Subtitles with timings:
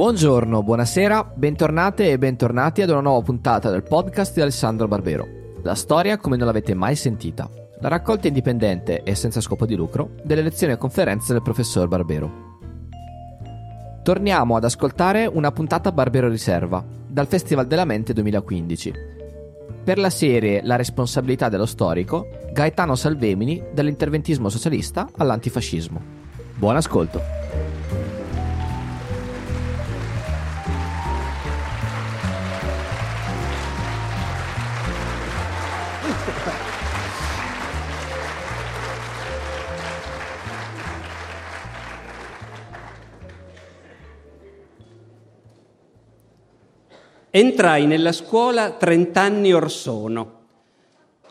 [0.00, 5.26] Buongiorno, buonasera, bentornate e bentornati ad una nuova puntata del podcast di Alessandro Barbero.
[5.62, 7.50] La storia come non l'avete mai sentita.
[7.80, 12.30] La raccolta indipendente e senza scopo di lucro delle lezioni e conferenze del professor Barbero.
[14.02, 18.92] Torniamo ad ascoltare una puntata Barbero Riserva, dal Festival della Mente 2015.
[19.84, 26.00] Per la serie La responsabilità dello storico, Gaetano Salvemini dall'interventismo socialista all'antifascismo.
[26.56, 27.39] Buon ascolto!
[47.32, 50.38] Entrai nella scuola trent'anni or sono,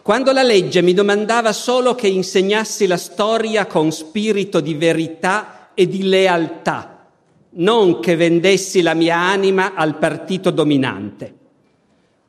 [0.01, 5.87] quando la legge mi domandava solo che insegnassi la storia con spirito di verità e
[5.87, 7.05] di lealtà,
[7.51, 11.35] non che vendessi la mia anima al partito dominante.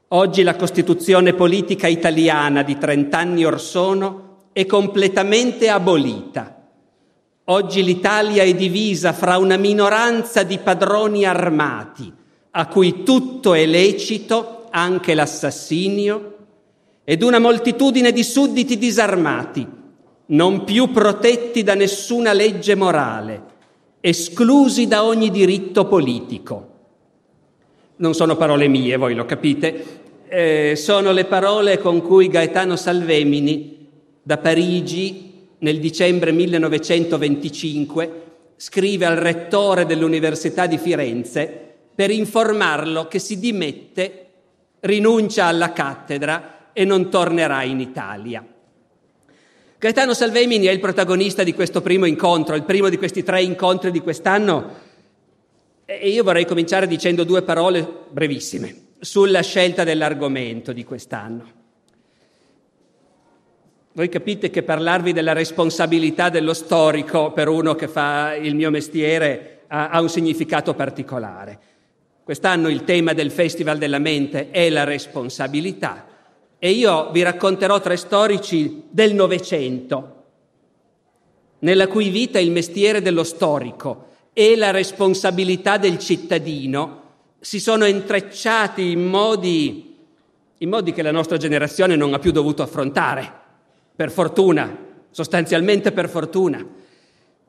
[0.09, 6.61] Oggi la Costituzione politica italiana di trent'anni or sono è completamente abolita.
[7.45, 12.13] Oggi l'Italia è divisa fra una minoranza di padroni armati,
[12.53, 16.37] a cui tutto è lecito, anche l'assassinio,
[17.05, 19.67] ed una moltitudine di sudditi disarmati,
[20.27, 23.43] non più protetti da nessuna legge morale,
[24.01, 26.69] esclusi da ogni diritto politico.
[27.97, 29.85] Non sono parole mie, voi lo capite,
[30.29, 33.89] eh, sono le parole con cui Gaetano Salvemini
[34.23, 38.23] da Parigi nel dicembre 1925
[38.57, 44.27] scrive al rettore dell'Università di Firenze per informarlo che si dimette,
[44.81, 48.45] rinuncia alla cattedra e non tornerà in Italia.
[49.79, 53.91] Gaetano Salvemini è il protagonista di questo primo incontro, il primo di questi tre incontri
[53.91, 54.89] di quest'anno
[55.87, 61.59] e io vorrei cominciare dicendo due parole brevissime sulla scelta dell'argomento di quest'anno.
[63.93, 69.63] Voi capite che parlarvi della responsabilità dello storico per uno che fa il mio mestiere
[69.67, 71.59] ha, un significato particolare.
[72.23, 76.07] Quest'anno il tema del Festival della Mente è la responsabilità
[76.59, 80.25] e io vi racconterò tre storici del Novecento,
[81.61, 86.99] nella cui vita il mestiere dello storico e la responsabilità del cittadino
[87.41, 89.97] si sono intrecciati in modi,
[90.59, 93.33] in modi che la nostra generazione non ha più dovuto affrontare,
[93.97, 94.77] per fortuna,
[95.11, 96.65] sostanzialmente per fortuna.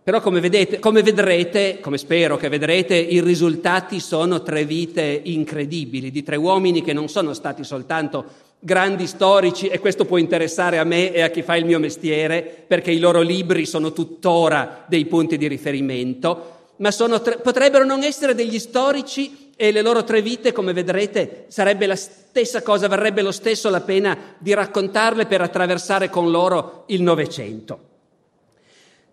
[0.04, 6.10] Però come, vedete, come vedrete, come spero che vedrete, i risultati sono tre vite incredibili
[6.10, 10.84] di tre uomini che non sono stati soltanto grandi storici e questo può interessare a
[10.84, 15.06] me e a chi fa il mio mestiere perché i loro libri sono tuttora dei
[15.06, 20.52] punti di riferimento, ma tre, potrebbero non essere degli storici e le loro tre vite,
[20.52, 26.10] come vedrete, sarebbe la stessa cosa, varrebbe lo stesso la pena di raccontarle per attraversare
[26.10, 27.90] con loro il Novecento.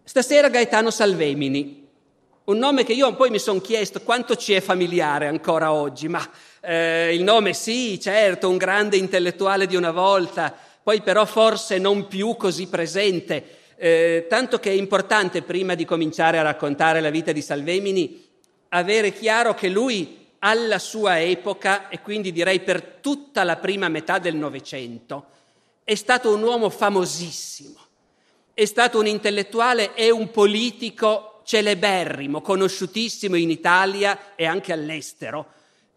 [0.08, 1.86] Stasera Gaetano Salvemini,
[2.44, 6.26] un nome che io poi mi sono chiesto quanto ci è familiare ancora oggi, ma
[6.62, 12.06] eh, il nome sì, certo, un grande intellettuale di una volta, poi però forse non
[12.06, 17.30] più così presente, eh, tanto che è importante prima di cominciare a raccontare la vita
[17.32, 18.26] di Salvemini
[18.70, 24.18] avere chiaro che lui alla sua epoca, e quindi direi per tutta la prima metà
[24.18, 25.26] del Novecento,
[25.84, 27.87] è stato un uomo famosissimo
[28.58, 35.46] è stato un intellettuale e un politico celeberrimo, conosciutissimo in Italia e anche all'estero,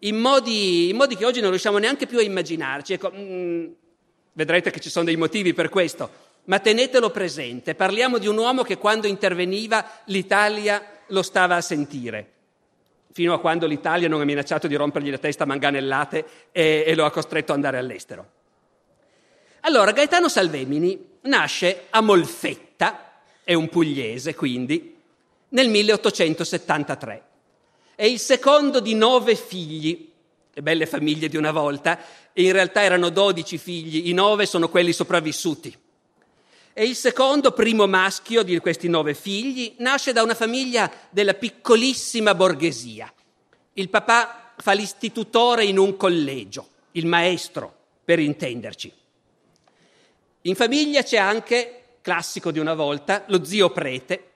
[0.01, 2.93] in modi, in modi che oggi non riusciamo neanche più a immaginarci.
[2.93, 3.65] Ecco, mm,
[4.33, 6.07] vedrete che ci sono dei motivi per questo,
[6.43, 7.73] ma tenetelo presente.
[7.73, 12.29] Parliamo di un uomo che quando interveniva l'Italia lo stava a sentire
[13.11, 16.93] fino a quando l'Italia non ha minacciato di rompergli la testa a manganellate e, e
[16.93, 18.40] lo ha costretto ad andare all'estero.
[19.61, 24.95] Allora, Gaetano Salvemini nasce a Molfetta, è un pugliese quindi,
[25.49, 27.25] nel 1873.
[27.93, 30.09] È il secondo di nove figli,
[30.51, 31.99] le belle famiglie di una volta,
[32.33, 35.77] e in realtà erano dodici figli, i nove sono quelli sopravvissuti.
[36.73, 42.33] E il secondo, primo maschio di questi nove figli, nasce da una famiglia della piccolissima
[42.33, 43.13] borghesia.
[43.73, 47.71] Il papà fa l'istitutore in un collegio, il maestro,
[48.03, 48.91] per intenderci.
[50.41, 54.29] In famiglia c'è anche, classico di una volta, lo zio prete,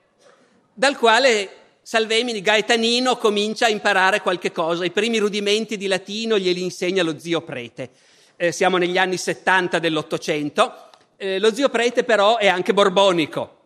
[0.72, 1.50] dal quale
[1.82, 4.84] Salvemini Gaetanino comincia a imparare qualche cosa.
[4.84, 7.90] I primi rudimenti di latino glieli insegna lo zio prete.
[8.36, 10.90] Eh, siamo negli anni 70 dell'Ottocento.
[11.16, 13.56] Eh, lo zio prete però è anche borbonico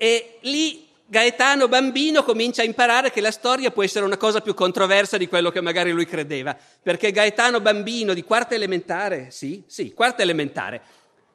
[0.00, 4.54] e lì Gaetano bambino comincia a imparare che la storia può essere una cosa più
[4.54, 9.92] controversa di quello che magari lui credeva, perché Gaetano bambino di quarta elementare, sì, sì,
[9.92, 10.82] quarta elementare,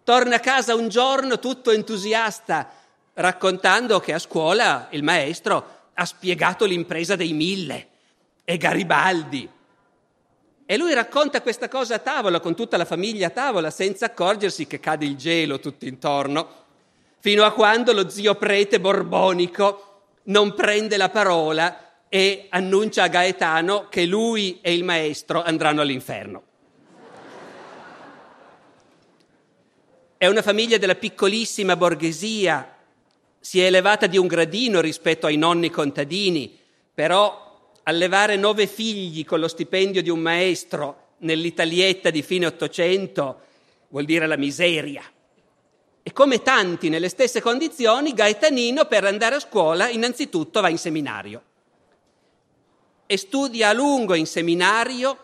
[0.04, 2.70] torna a casa un giorno tutto entusiasta,
[3.14, 7.88] raccontando che a scuola il maestro ha spiegato l'impresa dei mille
[8.44, 9.50] e Garibaldi.
[10.66, 14.66] E lui racconta questa cosa a tavola, con tutta la famiglia a tavola, senza accorgersi
[14.66, 16.62] che cade il gelo tutto intorno
[17.24, 23.88] fino a quando lo zio prete borbonico non prende la parola e annuncia a Gaetano
[23.88, 26.44] che lui e il maestro andranno all'inferno.
[30.24, 32.78] È una famiglia della piccolissima borghesia,
[33.42, 36.58] si è elevata di un gradino rispetto ai nonni contadini,
[36.94, 43.42] però allevare nove figli con lo stipendio di un maestro nell'Italietta di fine Ottocento
[43.90, 45.04] vuol dire la miseria.
[46.02, 51.44] E come tanti nelle stesse condizioni, Gaetanino per andare a scuola innanzitutto va in seminario
[53.06, 55.18] e studia a lungo in seminario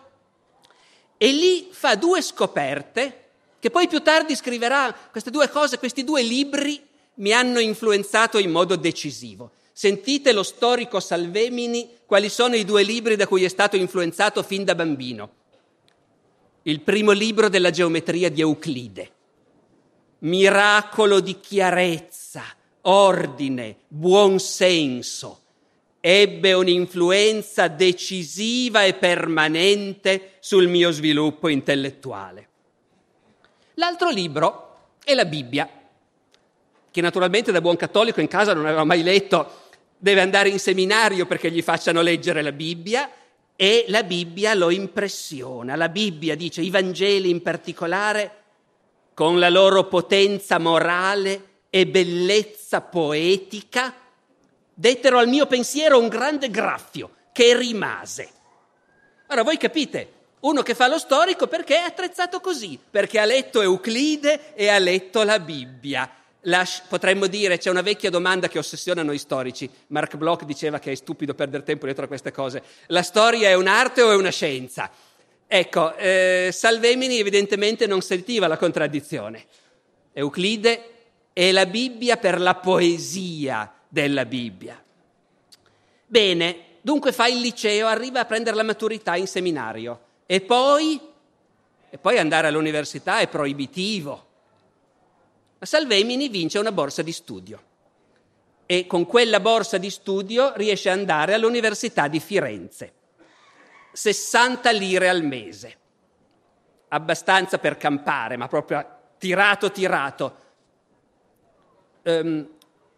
[1.16, 3.19] e lì fa due scoperte
[3.60, 6.82] che poi più tardi scriverà queste due cose, questi due libri
[7.14, 9.52] mi hanno influenzato in modo decisivo.
[9.72, 14.64] Sentite lo storico Salvemini quali sono i due libri da cui è stato influenzato fin
[14.64, 15.30] da bambino.
[16.62, 19.12] Il primo libro della geometria di Euclide
[20.20, 22.42] miracolo di chiarezza,
[22.82, 25.38] ordine, buon senso.
[26.00, 32.48] Ebbe un'influenza decisiva e permanente sul mio sviluppo intellettuale.
[33.80, 35.66] L'altro libro è la Bibbia,
[36.90, 41.24] che naturalmente da buon cattolico in casa non aveva mai letto, deve andare in seminario
[41.24, 43.10] perché gli facciano leggere la Bibbia
[43.56, 45.76] e la Bibbia lo impressiona.
[45.76, 48.42] La Bibbia dice, i Vangeli in particolare,
[49.14, 53.94] con la loro potenza morale e bellezza poetica,
[54.74, 58.28] dettero al mio pensiero un grande graffio che rimase.
[59.28, 63.60] Ora voi capite, uno che fa lo storico perché è attrezzato così, perché ha letto
[63.60, 66.10] Euclide e ha letto la Bibbia.
[66.44, 69.68] La, potremmo dire, c'è una vecchia domanda che ossessiona noi storici.
[69.88, 72.62] Mark Bloch diceva che è stupido perdere tempo dietro a queste cose.
[72.86, 74.90] La storia è un'arte o è una scienza?
[75.46, 79.44] Ecco, eh, Salvemini evidentemente non sentiva la contraddizione.
[80.14, 80.84] Euclide
[81.34, 84.82] è la Bibbia per la poesia della Bibbia.
[86.06, 91.00] Bene, dunque fa il liceo, arriva a prendere la maturità in seminario e poi,
[91.90, 94.26] e poi andare all'università è proibitivo.
[95.58, 97.60] Ma Salvemini vince una borsa di studio
[98.64, 102.92] e con quella borsa di studio riesce ad andare all'Università di Firenze.
[103.90, 105.76] 60 lire al mese,
[106.90, 108.86] abbastanza per campare, ma proprio
[109.18, 110.34] tirato tirato.
[112.02, 112.48] Um,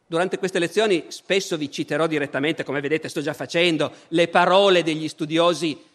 [0.06, 5.08] durante queste lezioni spesso vi citerò direttamente, come vedete sto già facendo, le parole degli
[5.08, 5.91] studiosi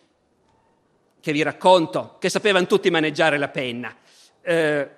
[1.19, 3.95] che vi racconto, che sapevano tutti maneggiare la penna.
[4.41, 4.89] Eh,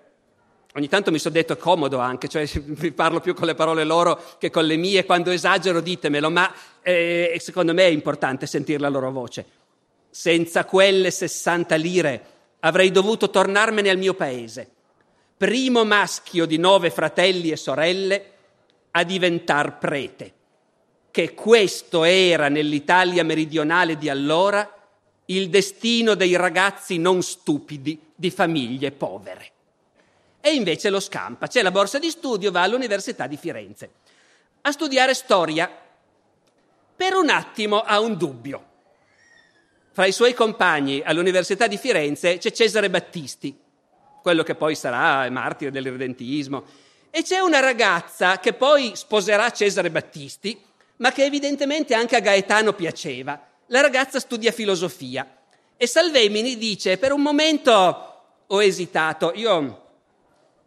[0.73, 3.83] ogni tanto mi sono detto è comodo anche, cioè vi parlo più con le parole
[3.83, 8.79] loro che con le mie, quando esagero ditemelo, ma eh, secondo me è importante sentire
[8.79, 9.45] la loro voce.
[10.09, 12.23] Senza quelle 60 lire
[12.61, 14.69] avrei dovuto tornarmene al mio paese,
[15.37, 18.31] primo maschio di nove fratelli e sorelle
[18.91, 20.33] a diventar prete,
[21.11, 24.78] che questo era nell'Italia meridionale di allora
[25.29, 29.51] il destino dei ragazzi non stupidi di famiglie povere.
[30.41, 33.91] E invece lo scampa, c'è la borsa di studio, va all'Università di Firenze
[34.61, 35.69] a studiare storia.
[36.95, 38.65] Per un attimo ha un dubbio.
[39.91, 43.57] Fra i suoi compagni all'Università di Firenze c'è Cesare Battisti,
[44.21, 46.63] quello che poi sarà martire dell'irredentismo,
[47.09, 50.59] e c'è una ragazza che poi sposerà Cesare Battisti,
[50.97, 53.41] ma che evidentemente anche a Gaetano piaceva.
[53.71, 55.27] La ragazza studia filosofia.
[55.77, 57.73] E Salvemini dice per un momento
[58.47, 59.83] ho esitato, io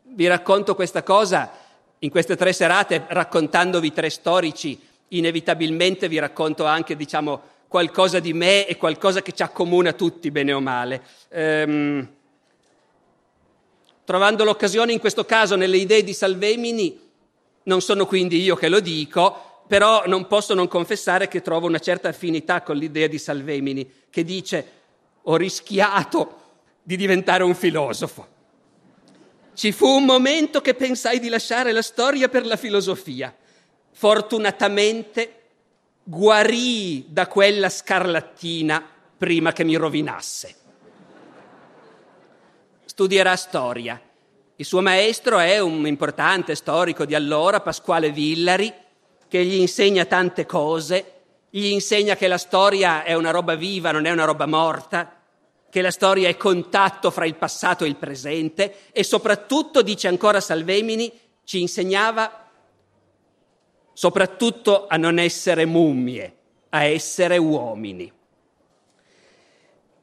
[0.05, 1.51] vi racconto questa cosa
[1.99, 8.69] in queste tre serate raccontandovi tre storici, inevitabilmente vi racconto anche diciamo qualcosa di me
[8.69, 11.03] e qualcosa che ci accomuna tutti, bene o male.
[11.31, 12.09] Ehm,
[14.05, 17.01] trovando l'occasione in questo caso nelle idee di Salvemini,
[17.65, 21.79] non sono quindi io che lo dico, però non posso non confessare che trovo una
[21.79, 24.81] certa affinità con l'idea di Salvemini, che dice
[25.23, 26.41] ho rischiato
[26.83, 28.27] di diventare un filosofo.
[29.55, 33.35] Ci fu un momento che pensai di lasciare la storia per la filosofia.
[33.93, 35.41] Fortunatamente
[36.03, 38.85] guarì da quella scarlattina
[39.17, 40.55] prima che mi rovinasse.
[42.85, 44.01] Studierà storia.
[44.57, 48.73] Il suo maestro è un importante storico di allora, Pasquale Villari,
[49.33, 51.13] che gli insegna tante cose,
[51.49, 55.23] gli insegna che la storia è una roba viva, non è una roba morta,
[55.71, 60.39] che la storia è contatto fra il passato e il presente e soprattutto, dice ancora
[60.39, 61.11] Salvemini,
[61.45, 62.51] ci insegnava
[63.95, 66.37] soprattutto a non essere mummie,
[66.69, 68.13] a essere uomini.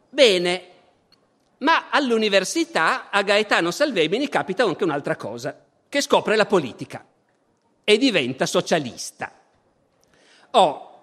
[0.09, 0.63] Bene,
[1.59, 5.55] ma all'università a Gaetano Salvemini capita anche un'altra cosa,
[5.87, 7.05] che scopre la politica
[7.89, 9.33] e diventa socialista.
[10.51, 11.01] Oh,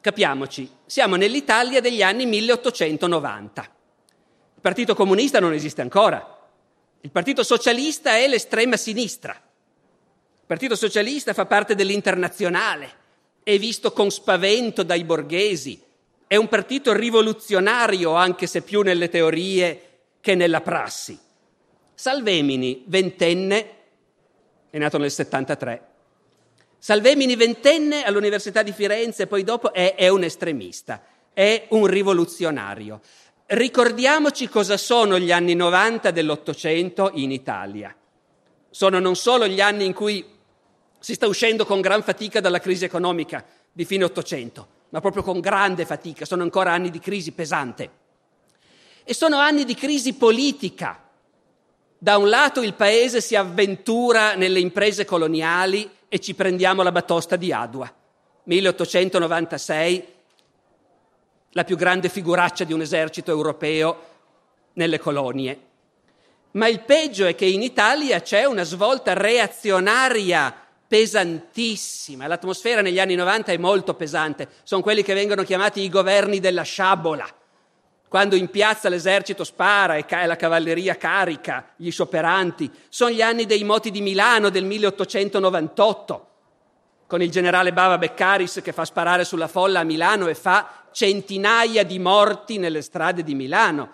[0.00, 3.62] capiamoci, siamo nell'Italia degli anni 1890.
[3.62, 6.40] Il Partito Comunista non esiste ancora.
[7.02, 9.32] Il Partito Socialista è l'estrema sinistra.
[9.32, 12.92] Il Partito Socialista fa parte dell'internazionale,
[13.44, 15.80] è visto con spavento dai borghesi,
[16.26, 21.16] è un partito rivoluzionario anche se più nelle teorie che nella prassi.
[21.94, 23.70] Salvemini, ventenne,
[24.68, 25.87] è nato nel 73,
[26.80, 33.00] Salvemini ventenne all'Università di Firenze, poi dopo è, è un estremista, è un rivoluzionario.
[33.46, 37.94] Ricordiamoci cosa sono gli anni 90 dell'Ottocento in Italia.
[38.70, 40.24] Sono non solo gli anni in cui
[41.00, 45.40] si sta uscendo con gran fatica dalla crisi economica di fine Ottocento, ma proprio con
[45.40, 47.90] grande fatica, sono ancora anni di crisi pesante.
[49.02, 51.02] E sono anni di crisi politica.
[51.98, 57.36] Da un lato il paese si avventura nelle imprese coloniali e ci prendiamo la batosta
[57.36, 57.92] di Adua.
[58.44, 60.06] 1896,
[61.50, 64.06] la più grande figuraccia di un esercito europeo
[64.74, 65.66] nelle colonie.
[66.52, 70.54] Ma il peggio è che in Italia c'è una svolta reazionaria
[70.88, 72.26] pesantissima.
[72.26, 74.48] L'atmosfera negli anni 90 è molto pesante.
[74.62, 77.28] Sono quelli che vengono chiamati i governi della sciabola.
[78.08, 82.70] Quando in piazza l'esercito spara e la cavalleria carica gli scioperanti.
[82.88, 86.26] Sono gli anni dei moti di Milano del 1898,
[87.06, 91.84] con il generale Bava Beccaris che fa sparare sulla folla a Milano e fa centinaia
[91.84, 93.90] di morti nelle strade di Milano.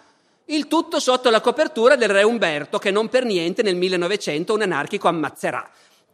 [0.46, 4.62] Il tutto sotto la copertura del re Umberto che non per niente nel 1900 un
[4.62, 5.68] anarchico ammazzerà.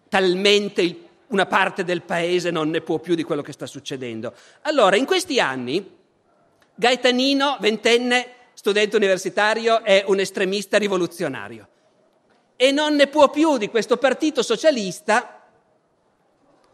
[0.09, 4.33] Talmente una parte del paese non ne può più di quello che sta succedendo.
[4.63, 5.99] Allora, in questi anni
[6.81, 11.69] Gaetanino, ventenne, studente universitario, è un estremista rivoluzionario
[12.57, 15.43] e non ne può più di questo partito socialista.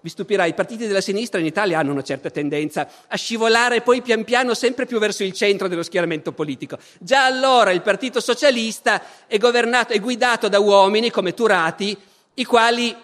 [0.01, 4.01] Vi stupirà, i partiti della sinistra in Italia hanno una certa tendenza a scivolare poi
[4.01, 6.79] pian piano sempre più verso il centro dello schieramento politico.
[7.01, 11.99] Già allora il partito socialista è, governato, è guidato da uomini come Turati,
[12.35, 12.95] i quali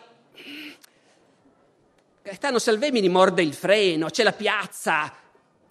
[2.23, 5.12] Gaetano Salvemini morde il freno, c'è la piazza,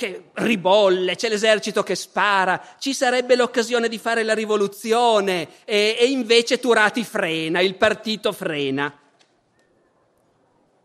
[0.01, 6.05] che ribolle, c'è l'esercito che spara, ci sarebbe l'occasione di fare la rivoluzione e, e
[6.05, 8.91] invece Turati frena, il partito frena.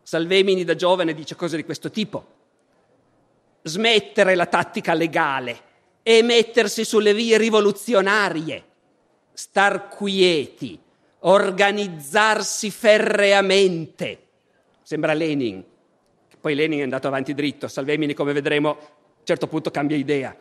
[0.03, 2.35] Salvemini da giovane dice cose di questo tipo.
[3.63, 5.61] Smettere la tattica legale
[6.03, 8.63] e mettersi sulle vie rivoluzionarie,
[9.33, 10.79] star quieti,
[11.21, 14.27] organizzarsi ferreamente.
[14.83, 15.63] Sembra Lenin.
[16.39, 18.77] Poi Lenin è andato avanti dritto, Salvemini, come vedremo,
[19.27, 20.33] certo punto cambia idea.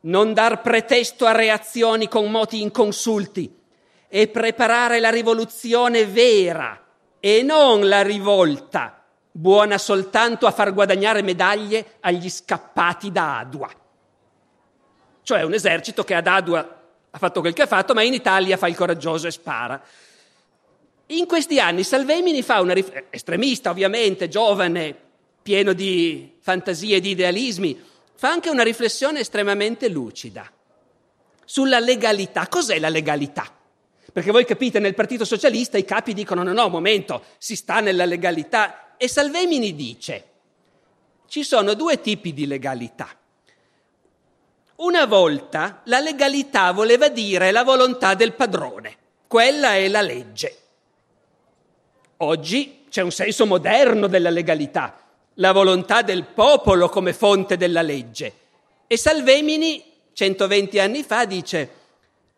[0.00, 3.56] Non dar pretesto a reazioni con moti inconsulti
[4.08, 6.86] e preparare la rivoluzione vera
[7.20, 13.70] e non la rivolta, buona soltanto a far guadagnare medaglie agli scappati da Adua.
[15.22, 18.56] Cioè un esercito che ad Adua ha fatto quel che ha fatto, ma in Italia
[18.56, 19.80] fa il coraggioso e spara.
[21.06, 25.06] In questi anni Salvemini fa una riflessione, estremista ovviamente, giovane,
[25.48, 27.82] pieno di fantasie e di idealismi,
[28.14, 30.46] fa anche una riflessione estremamente lucida
[31.42, 32.48] sulla legalità.
[32.48, 33.50] Cos'è la legalità?
[34.12, 38.04] Perché voi capite, nel Partito Socialista i capi dicono no, no, momento, si sta nella
[38.04, 38.94] legalità.
[38.98, 40.24] E Salvemini dice,
[41.28, 43.08] ci sono due tipi di legalità.
[44.76, 50.56] Una volta la legalità voleva dire la volontà del padrone, quella è la legge.
[52.18, 55.07] Oggi c'è un senso moderno della legalità,
[55.38, 58.32] la volontà del popolo come fonte della legge.
[58.86, 61.70] E Salvemini, 120 anni fa, dice,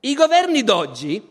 [0.01, 1.29] i governi d'oggi,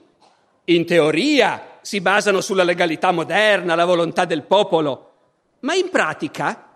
[0.66, 5.14] in teoria, si basano sulla legalità moderna, la volontà del popolo,
[5.62, 6.68] ma in pratica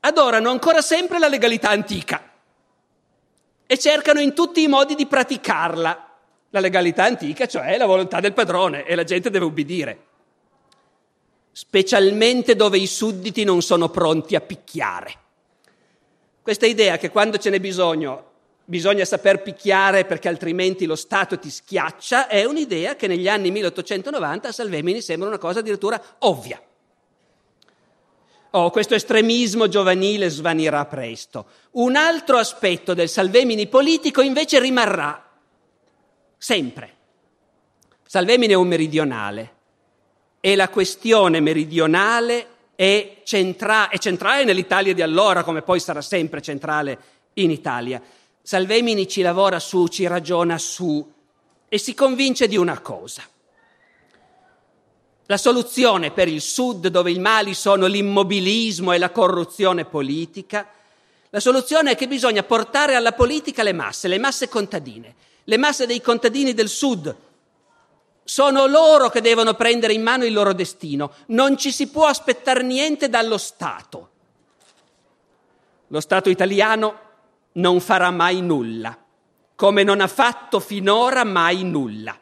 [0.00, 2.22] adorano ancora sempre la legalità antica
[3.66, 6.04] e cercano in tutti i modi di praticarla.
[6.50, 10.07] La legalità antica, cioè la volontà del padrone, e la gente deve ubbidire
[11.58, 15.12] specialmente dove i sudditi non sono pronti a picchiare.
[16.40, 18.26] Questa idea che quando ce n'è bisogno
[18.64, 24.46] bisogna saper picchiare perché altrimenti lo Stato ti schiaccia è un'idea che negli anni 1890
[24.46, 26.62] a Salvemini sembra una cosa addirittura ovvia.
[28.50, 31.46] Oh, questo estremismo giovanile svanirà presto.
[31.72, 35.28] Un altro aspetto del Salvemini politico invece rimarrà
[36.36, 36.94] sempre.
[38.06, 39.56] Salvemini è un meridionale
[40.40, 46.42] e la questione meridionale è, centra- è centrale nell'Italia di allora, come poi sarà sempre
[46.42, 46.98] centrale
[47.34, 48.00] in Italia.
[48.42, 51.12] Salvemini ci lavora su, ci ragiona su
[51.68, 53.22] e si convince di una cosa
[55.30, 60.66] la soluzione per il Sud, dove i mali sono l'immobilismo e la corruzione politica,
[61.28, 65.14] la soluzione è che bisogna portare alla politica le masse, le masse contadine,
[65.44, 67.14] le masse dei contadini del Sud.
[68.28, 71.14] Sono loro che devono prendere in mano il loro destino.
[71.28, 74.10] Non ci si può aspettare niente dallo Stato.
[75.86, 76.98] Lo Stato italiano
[77.52, 78.94] non farà mai nulla,
[79.54, 82.20] come non ha fatto finora mai nulla.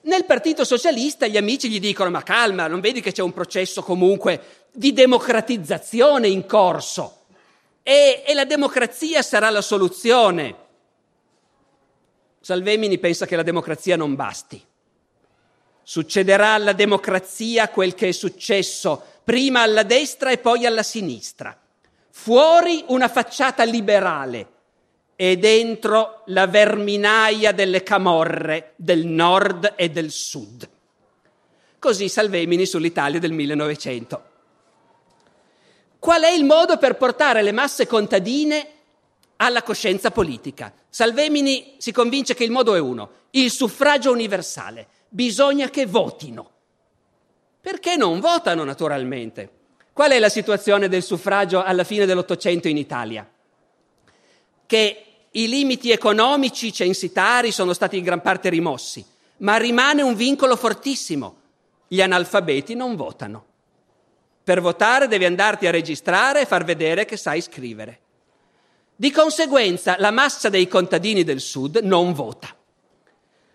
[0.00, 3.84] Nel Partito Socialista gli amici gli dicono ma calma, non vedi che c'è un processo
[3.84, 7.26] comunque di democratizzazione in corso
[7.84, 10.56] e, e la democrazia sarà la soluzione.
[12.40, 14.72] Salvemini pensa che la democrazia non basti.
[15.84, 21.56] Succederà alla democrazia quel che è successo prima alla destra e poi alla sinistra.
[22.10, 24.48] Fuori una facciata liberale,
[25.16, 30.68] e dentro la verminaia delle camorre del nord e del sud.
[31.78, 34.32] Così Salvemini sull'Italia del 1900.
[35.98, 38.68] Qual è il modo per portare le masse contadine
[39.36, 40.72] alla coscienza politica?
[40.88, 44.88] Salvemini si convince che il modo è uno, il suffragio universale.
[45.14, 46.50] Bisogna che votino.
[47.60, 49.50] Perché non votano naturalmente?
[49.92, 53.28] Qual è la situazione del suffragio alla fine dell'Ottocento in Italia?
[54.66, 59.04] che i limiti economici censitari sono stati in gran parte rimossi,
[59.38, 61.42] ma rimane un vincolo fortissimo.
[61.88, 63.44] Gli analfabeti non votano.
[64.42, 68.00] Per votare devi andarti a registrare e far vedere che sai scrivere.
[68.96, 72.54] Di conseguenza la massa dei contadini del Sud non vota.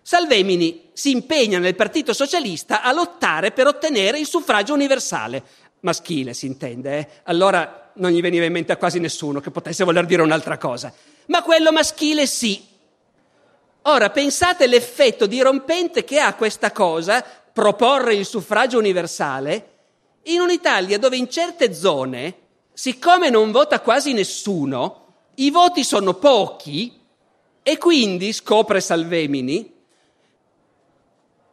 [0.02, 5.42] Salvemini si impegna nel Partito Socialista a lottare per ottenere il suffragio universale,
[5.80, 7.08] maschile si intende, eh?
[7.24, 10.92] allora non gli veniva in mente a quasi nessuno che potesse voler dire un'altra cosa,
[11.26, 12.66] ma quello maschile sì.
[13.82, 19.68] Ora pensate l'effetto dirompente che ha questa cosa, proporre il suffragio universale,
[20.24, 22.34] in un'Italia dove in certe zone,
[22.72, 26.98] siccome non vota quasi nessuno, i voti sono pochi
[27.62, 29.79] e quindi, scopre Salvemini,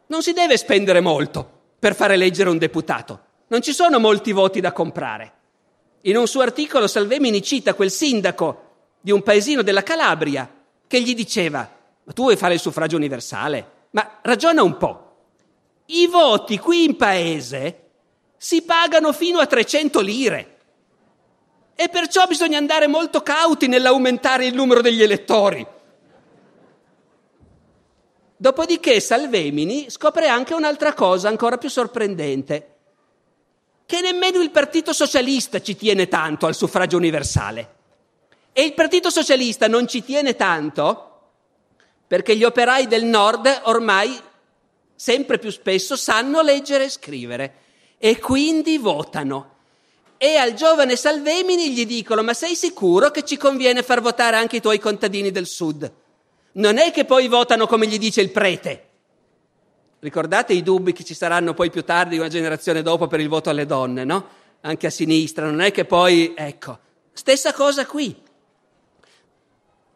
[0.08, 3.20] non si deve spendere molto per fare eleggere un deputato.
[3.48, 5.32] Non ci sono molti voti da comprare.
[6.02, 8.64] In un suo articolo Salvemini cita quel sindaco
[9.00, 10.50] di un paesino della Calabria
[10.86, 11.58] che gli diceva,
[12.04, 13.70] ma tu vuoi fare il suffragio universale?
[13.90, 15.04] Ma ragiona un po'.
[15.86, 17.82] I voti qui in paese
[18.36, 20.56] si pagano fino a 300 lire
[21.74, 25.66] e perciò bisogna andare molto cauti nell'aumentare il numero degli elettori.
[28.40, 32.76] Dopodiché Salvemini scopre anche un'altra cosa ancora più sorprendente
[33.84, 37.74] che nemmeno il Partito Socialista ci tiene tanto al suffragio universale.
[38.52, 41.20] E il Partito Socialista non ci tiene tanto
[42.06, 44.16] perché gli operai del nord ormai
[44.94, 47.54] sempre più spesso sanno leggere e scrivere
[47.98, 49.56] e quindi votano.
[50.16, 54.58] E al giovane Salvemini gli dicono: Ma sei sicuro che ci conviene far votare anche
[54.58, 55.92] i tuoi contadini del sud?
[56.58, 58.86] Non è che poi votano come gli dice il prete.
[60.00, 63.50] Ricordate i dubbi che ci saranno poi più tardi, una generazione dopo, per il voto
[63.50, 64.28] alle donne, no?
[64.62, 66.78] Anche a sinistra, non è che poi, ecco,
[67.12, 68.14] stessa cosa qui.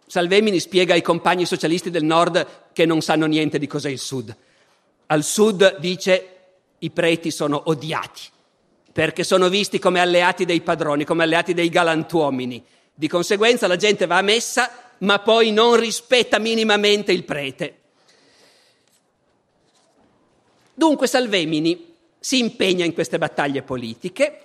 [0.07, 4.37] Salvemini spiega ai compagni socialisti del nord che non sanno niente di cos'è il sud.
[5.07, 6.29] Al sud dice
[6.79, 8.22] i preti sono odiati
[8.92, 12.62] perché sono visti come alleati dei padroni, come alleati dei galantuomini.
[12.92, 14.70] Di conseguenza la gente va a messa
[15.03, 17.77] ma poi non rispetta minimamente il prete.
[20.75, 24.38] Dunque Salvemini si impegna in queste battaglie politiche.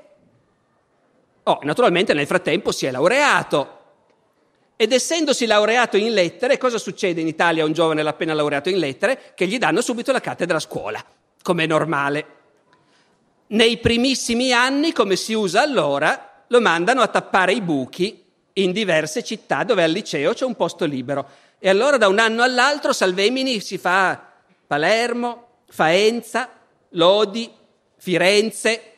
[1.44, 3.76] Oh, naturalmente nel frattempo si è laureato.
[4.76, 8.78] Ed essendosi laureato in lettere, cosa succede in Italia a un giovane appena laureato in
[8.78, 9.34] lettere?
[9.34, 11.04] Che gli danno subito la cattedra a scuola,
[11.42, 12.36] come è normale.
[13.48, 18.26] Nei primissimi anni, come si usa allora, lo mandano a tappare i buchi
[18.58, 21.28] in diverse città dove al liceo c'è un posto libero.
[21.60, 24.22] E allora da un anno all'altro Salvemini si fa
[24.66, 26.50] Palermo, Faenza,
[26.90, 27.52] Lodi,
[27.98, 28.94] Firenze,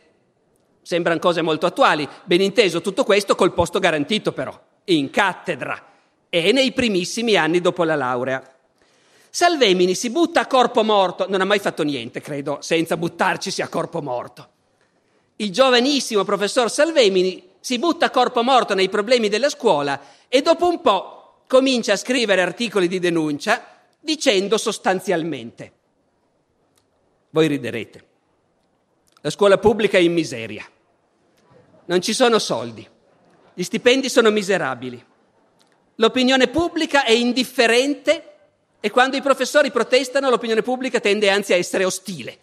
[0.81, 2.07] sembrano cose molto attuali.
[2.25, 5.85] Ben inteso tutto questo col posto garantito però, in cattedra
[6.29, 8.43] e nei primissimi anni dopo la laurea.
[9.31, 13.67] Salvemini si butta a corpo morto, non ha mai fatto niente, credo, senza buttarcisi a
[13.67, 14.49] corpo morto.
[15.37, 20.81] il giovanissimo professor Salvemini si butta corpo morto nei problemi della scuola e dopo un
[20.81, 25.71] po' comincia a scrivere articoli di denuncia dicendo sostanzialmente,
[27.31, 28.05] voi riderete,
[29.21, 30.65] la scuola pubblica è in miseria,
[31.85, 32.87] non ci sono soldi,
[33.53, 35.03] gli stipendi sono miserabili,
[35.95, 38.23] l'opinione pubblica è indifferente
[38.79, 42.39] e quando i professori protestano l'opinione pubblica tende anzi a essere ostile.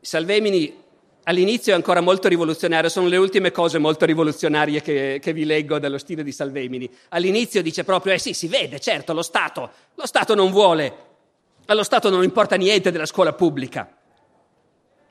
[0.00, 0.83] Salvemini
[1.24, 5.78] all'inizio è ancora molto rivoluzionario, sono le ultime cose molto rivoluzionarie che, che, vi leggo
[5.78, 6.90] dello stile di Salvemini.
[7.10, 10.96] All'inizio dice proprio, eh sì, si vede, certo, lo Stato, lo Stato non vuole,
[11.66, 13.96] allo Stato non importa niente della scuola pubblica.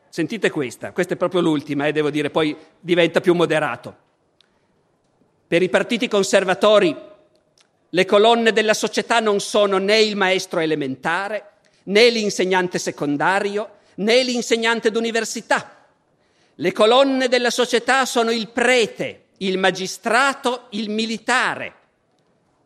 [0.09, 3.95] Sentite questa, questa è proprio l'ultima e eh, devo dire, poi diventa più moderato.
[5.47, 6.95] Per i partiti conservatori
[7.89, 11.53] le colonne della società non sono né il maestro elementare,
[11.85, 15.82] né l'insegnante secondario, né l'insegnante d'università.
[16.55, 21.75] Le colonne della società sono il prete, il magistrato, il militare,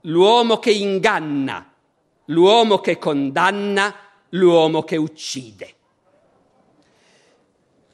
[0.02, 1.74] l'uomo che inganna,
[2.26, 3.96] l'uomo che condanna,
[4.30, 5.76] l'uomo che uccide.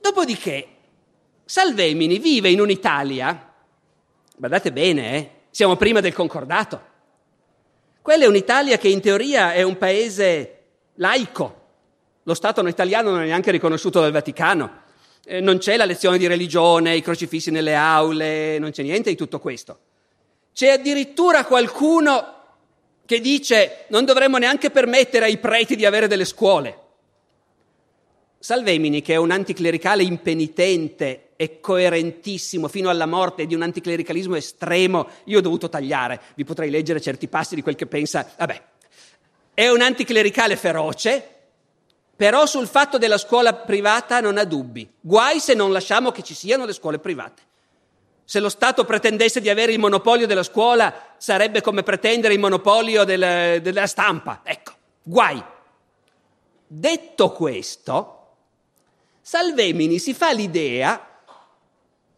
[0.02, 0.68] Dopodiché,
[1.46, 3.54] Salvemini vive in un'Italia,
[4.36, 6.92] guardate bene, eh, siamo prima del concordato.
[8.02, 10.64] Quella è un'Italia che in teoria è un paese
[10.96, 11.62] laico,
[12.24, 14.82] lo Stato italiano non è neanche riconosciuto dal Vaticano.
[15.26, 19.16] Eh, non c'è la lezione di religione, i crocifissi nelle aule, non c'è niente di
[19.16, 19.80] tutto questo.
[20.54, 22.34] C'è addirittura qualcuno
[23.06, 26.80] che dice non dovremmo neanche permettere ai preti di avere delle scuole.
[28.38, 35.08] Salvemini, che è un anticlericale impenitente e coerentissimo fino alla morte di un anticlericalismo estremo,
[35.26, 38.62] io ho dovuto tagliare, vi potrei leggere certi passi di quel che pensa, vabbè,
[39.54, 41.33] è un anticlericale feroce,
[42.16, 44.90] però sul fatto della scuola privata non ha dubbi.
[45.00, 47.42] Guai se non lasciamo che ci siano le scuole private.
[48.26, 53.04] Se lo Stato pretendesse di avere il monopolio della scuola, sarebbe come pretendere il monopolio
[53.04, 54.42] del, della stampa.
[54.44, 54.72] Ecco,
[55.02, 55.44] guai.
[56.66, 58.28] Detto questo,
[59.22, 61.08] Salvemini si fa l'idea,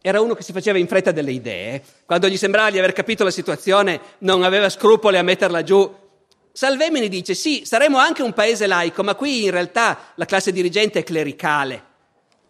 [0.00, 3.24] era uno che si faceva in fretta delle idee, quando gli sembrava di aver capito
[3.24, 5.92] la situazione non aveva scrupoli a metterla giù
[6.56, 11.00] Salvemini dice sì, saremo anche un paese laico, ma qui in realtà la classe dirigente
[11.00, 11.84] è clericale,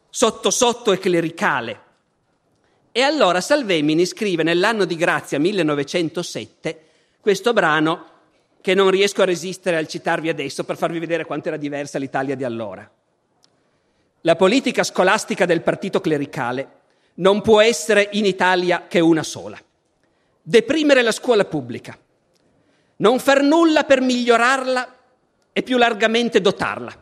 [0.09, 1.81] sotto sotto è clericale.
[2.93, 6.85] E allora Salvemini scrive nell'anno di grazia 1907
[7.21, 8.07] questo brano
[8.61, 12.37] che non riesco a resistere al citarvi adesso per farvi vedere quanto era diversa l'Italia
[12.37, 12.89] di allora.
[14.21, 16.69] La politica scolastica del partito clericale
[17.15, 19.59] non può essere in Italia che una sola.
[20.41, 21.99] Deprimere la scuola pubblica
[22.97, 24.95] non far nulla per migliorarla
[25.53, 26.93] e più largamente dotarla,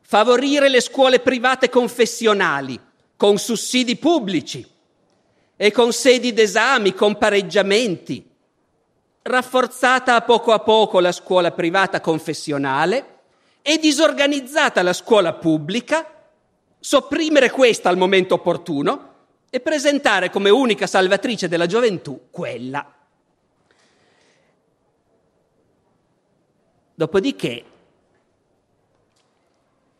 [0.00, 2.78] favorire le scuole private confessionali
[3.16, 4.66] con sussidi pubblici
[5.56, 8.28] e con sedi d'esami, con pareggiamenti,
[9.22, 13.20] rafforzata a poco a poco la scuola privata confessionale
[13.62, 16.24] e disorganizzata la scuola pubblica,
[16.80, 19.10] sopprimere questa al momento opportuno
[19.50, 23.01] e presentare come unica salvatrice della gioventù quella
[27.02, 27.64] Dopodiché,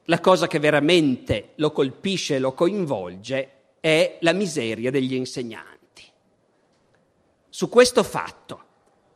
[0.05, 6.05] la cosa che veramente lo colpisce e lo coinvolge è la miseria degli insegnanti.
[7.49, 8.63] Su questo fatto,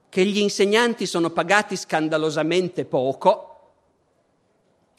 [0.08, 3.52] che gli insegnanti sono pagati scandalosamente poco,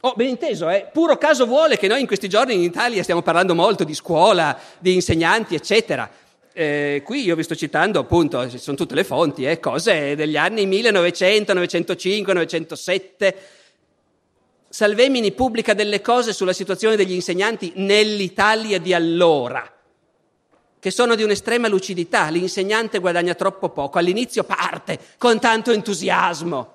[0.02, 0.88] Oh, ben inteso, eh?
[0.93, 4.58] puro caso vuole che noi in questi giorni in Italia stiamo parlando molto di scuola,
[4.80, 6.10] di insegnanti, eccetera.
[6.60, 10.36] Eh, qui io vi sto citando appunto, ci sono tutte le fonti, eh, cose degli
[10.38, 13.36] anni 1900, 905, 907.
[14.67, 19.72] Salvemini pubblica delle cose sulla situazione degli insegnanti nell'Italia di allora,
[20.80, 22.28] che sono di un'estrema lucidità.
[22.30, 26.74] L'insegnante guadagna troppo poco, all'inizio parte con tanto entusiasmo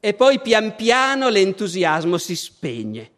[0.00, 3.10] e poi pian piano l'entusiasmo si spegne.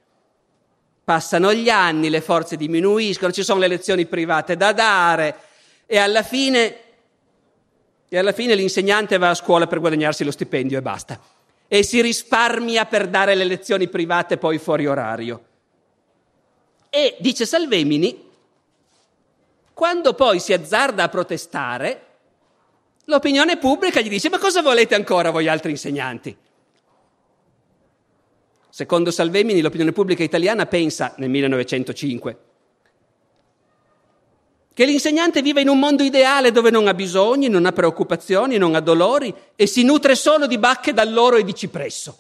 [1.05, 5.53] Passano gli anni, le forze diminuiscono, ci sono le lezioni private da dare,
[5.87, 6.77] e alla fine,
[8.09, 11.21] e alla fine l'insegnante va a scuola per guadagnarsi lo stipendio e basta.
[11.67, 15.45] E si risparmia per dare le lezioni private poi fuori orario.
[16.91, 18.31] E dice Salvemini,
[19.73, 22.07] quando poi si azzarda a protestare,
[23.07, 26.37] l'opinione pubblica gli dice ma cosa volete ancora voi altri insegnanti?
[28.71, 32.39] Secondo Salvemini l'opinione pubblica italiana pensa nel 1905
[34.75, 38.75] che l'insegnante vive in un mondo ideale dove non ha bisogni, non ha preoccupazioni, non
[38.75, 42.19] ha dolori e si nutre solo di bacche d'alloro e di cipresso.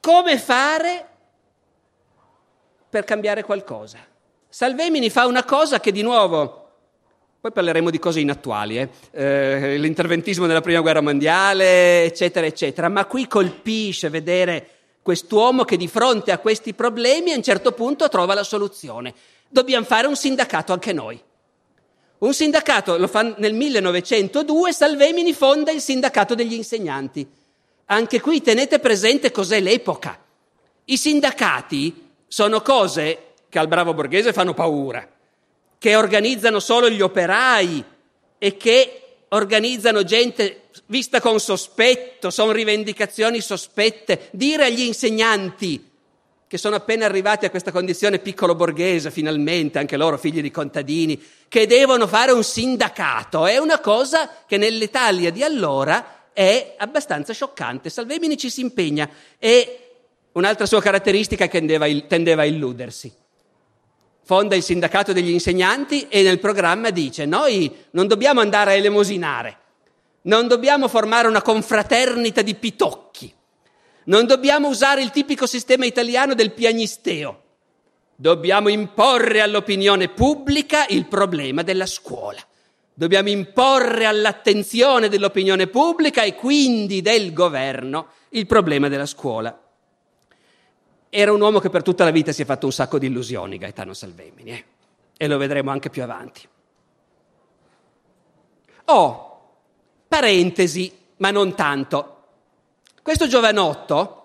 [0.00, 1.06] Come fare
[2.88, 3.98] per cambiare qualcosa.
[4.48, 6.60] Salvemini fa una cosa che di nuovo
[7.40, 8.88] poi parleremo di cose inattuali, eh?
[9.12, 14.68] Eh, l'interventismo nella prima guerra mondiale, eccetera, eccetera, ma qui colpisce vedere
[15.00, 19.14] quest'uomo che di fronte a questi problemi a un certo punto trova la soluzione.
[19.52, 21.20] Dobbiamo fare un sindacato anche noi.
[22.18, 27.28] Un sindacato lo fa nel 1902, Salvemini fonda il sindacato degli insegnanti.
[27.86, 30.18] Anche qui tenete presente cos'è l'epoca.
[30.84, 35.06] I sindacati sono cose che al bravo borghese fanno paura
[35.80, 37.82] che organizzano solo gli operai
[38.36, 44.28] e che organizzano gente vista con sospetto, sono rivendicazioni sospette.
[44.32, 45.89] Dire agli insegnanti
[46.50, 51.22] che sono appena arrivati a questa condizione piccolo borghese, finalmente, anche loro figli di contadini,
[51.46, 57.88] che devono fare un sindacato, è una cosa che nell'Italia di allora è abbastanza scioccante.
[57.88, 59.08] Salvemini ci si impegna.
[59.38, 59.90] E
[60.32, 63.12] un'altra sua caratteristica che tendeva, tendeva a illudersi.
[64.24, 69.56] Fonda il sindacato degli insegnanti e nel programma dice noi non dobbiamo andare a elemosinare,
[70.22, 73.32] non dobbiamo formare una confraternita di pitocchi,
[74.10, 77.42] non dobbiamo usare il tipico sistema italiano del piagnisteo,
[78.16, 82.40] dobbiamo imporre all'opinione pubblica il problema della scuola.
[82.92, 89.58] Dobbiamo imporre all'attenzione dell'opinione pubblica e quindi del governo il problema della scuola.
[91.08, 93.58] Era un uomo che per tutta la vita si è fatto un sacco di illusioni,
[93.58, 94.64] Gaetano Salvemini, eh?
[95.16, 96.46] e lo vedremo anche più avanti.
[98.86, 99.40] Oh,
[100.08, 102.09] parentesi, ma non tanto.
[103.02, 104.24] Questo giovanotto,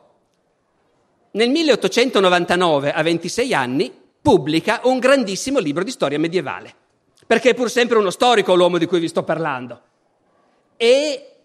[1.31, 6.73] nel 1899, a 26 anni, pubblica un grandissimo libro di storia medievale,
[7.25, 9.81] perché è pur sempre uno storico l'uomo di cui vi sto parlando.
[10.75, 11.35] E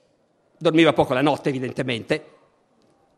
[0.58, 2.24] dormiva poco la notte, evidentemente,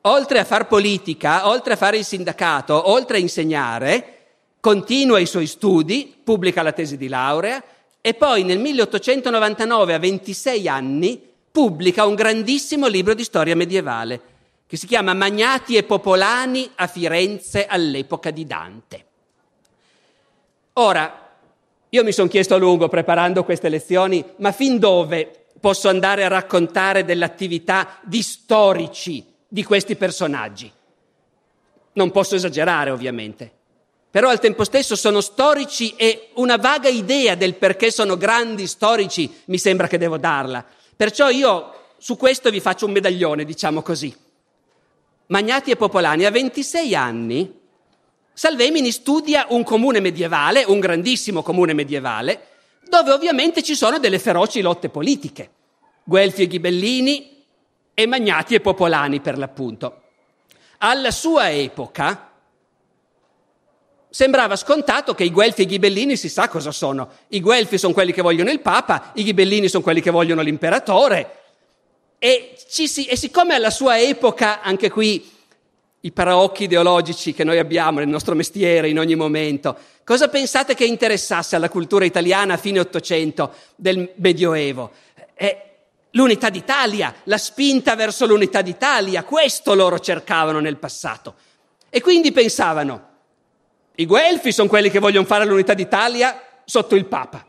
[0.03, 4.17] oltre a far politica, oltre a fare il sindacato, oltre a insegnare,
[4.61, 7.65] continua i suoi studi, pubblica la tesi di laurea
[8.03, 14.21] e poi nel 1899, a 26 anni, pubblica un grandissimo libro di storia medievale
[14.67, 19.05] che si chiama Magnati e Popolani a Firenze all'epoca di Dante.
[20.75, 21.31] Ora,
[21.91, 26.29] io mi sono chiesto a lungo preparando queste lezioni, ma fin dove posso andare a
[26.29, 30.73] raccontare dell'attività di storici di questi personaggi.
[31.93, 33.53] Non posso esagerare, ovviamente,
[34.11, 39.43] però al tempo stesso sono storici e una vaga idea del perché sono grandi storici
[39.47, 40.65] mi sembra che devo darla.
[40.95, 44.15] Perciò io su questo vi faccio un medaglione, diciamo così.
[45.27, 47.61] Magnati e Popolani a 26 anni
[48.35, 52.47] Salvemini studia un comune medievale, un grandissimo comune medievale,
[52.89, 55.51] dove ovviamente ci sono delle feroci lotte politiche.
[56.03, 57.45] Guelfi e Ghibellini
[57.93, 60.03] e magnati e popolani per l'appunto.
[60.79, 62.32] Alla sua epoca
[64.13, 67.09] sembrava scontato che i Guelfi e i Ghibellini si sa cosa sono.
[67.29, 71.37] I Guelfi sono quelli che vogliono il Papa, i Ghibellini sono quelli che vogliono l'imperatore.
[72.19, 75.31] E, si, e siccome alla sua epoca, anche qui,
[76.01, 80.85] i paraocchi ideologici che noi abbiamo nel nostro mestiere in ogni momento, cosa pensate che
[80.85, 84.91] interessasse alla cultura italiana a fine Ottocento del Medioevo?
[85.33, 85.63] Eh,
[86.11, 91.35] l'unità d'Italia, la spinta verso l'unità d'Italia, questo loro cercavano nel passato.
[91.89, 93.12] E quindi pensavano,
[93.97, 97.47] i Guelfi sono quelli che vogliono fare l'unità d'Italia sotto il Papa,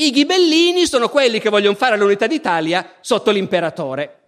[0.00, 4.18] i Ghibellini sono quelli che vogliono fare l'unità d'Italia sotto l'imperatore.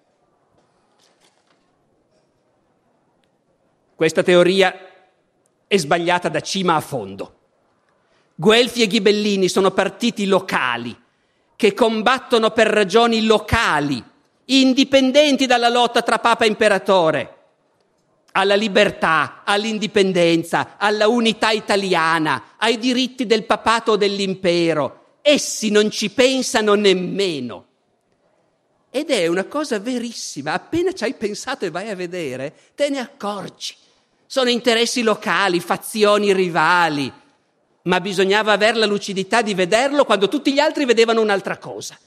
[3.94, 4.78] Questa teoria
[5.66, 7.38] è sbagliata da cima a fondo.
[8.34, 10.94] Guelfi e Ghibellini sono partiti locali
[11.56, 14.02] che combattono per ragioni locali,
[14.46, 17.41] indipendenti dalla lotta tra Papa e Imperatore,
[18.32, 25.18] alla libertà, all'indipendenza, alla unità italiana, ai diritti del papato o dell'impero.
[25.22, 27.66] Essi non ci pensano nemmeno.
[28.90, 32.98] Ed è una cosa verissima, appena ci hai pensato e vai a vedere, te ne
[32.98, 33.74] accorgi.
[34.26, 37.10] Sono interessi locali, fazioni rivali,
[37.82, 41.98] ma bisognava avere la lucidità di vederlo quando tutti gli altri vedevano un'altra cosa.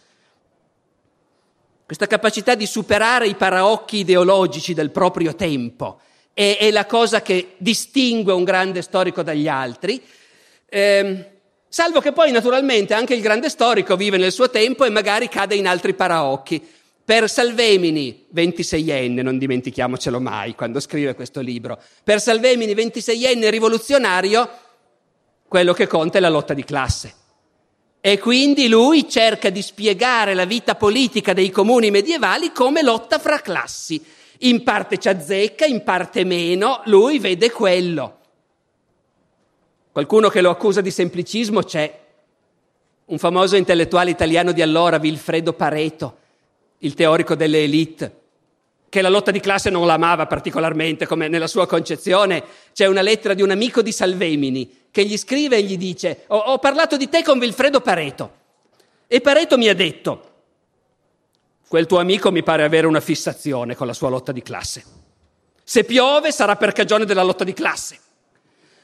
[1.85, 6.01] Questa capacità di superare i paraocchi ideologici del proprio tempo
[6.35, 9.99] è, è la cosa che distingue un grande storico dagli altri,
[10.67, 11.31] eh,
[11.69, 15.55] salvo che poi naturalmente anche il grande storico vive nel suo tempo e magari cade
[15.55, 16.73] in altri paraocchi.
[17.05, 24.49] Per Salvemini, 26enne, non dimentichiamocelo mai quando scrive questo libro, per Salvemini, 26enne rivoluzionario,
[25.47, 27.13] quello che conta è la lotta di classe.
[28.01, 33.39] E quindi lui cerca di spiegare la vita politica dei comuni medievali come lotta fra
[33.39, 34.03] classi.
[34.39, 38.19] In parte ci azzecca, in parte meno, lui vede quello.
[39.91, 42.03] Qualcuno che lo accusa di semplicismo c'è.
[43.05, 46.17] Un famoso intellettuale italiano di allora, Vilfredo Pareto,
[46.79, 48.19] il teorico delle elite,
[48.89, 52.43] che la lotta di classe non l'amava particolarmente, come nella sua concezione.
[52.73, 56.37] C'è una lettera di un amico di Salvemini che gli scrive e gli dice: Ho,
[56.37, 58.33] ho parlato di te con Vilfredo Pareto.
[59.07, 60.34] E Pareto mi ha detto:
[61.75, 64.81] Quel tuo amico mi pare avere una fissazione con la sua lotta di classe.
[65.61, 67.99] Se piove sarà per cagione della lotta di classe.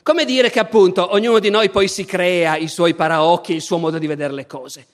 [0.04, 3.78] Come dire che appunto ognuno di noi poi si crea i suoi paraocchi, il suo
[3.78, 4.86] modo di vedere le cose.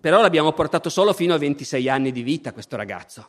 [0.00, 3.28] Però l'abbiamo portato solo fino a 26 anni di vita questo ragazzo.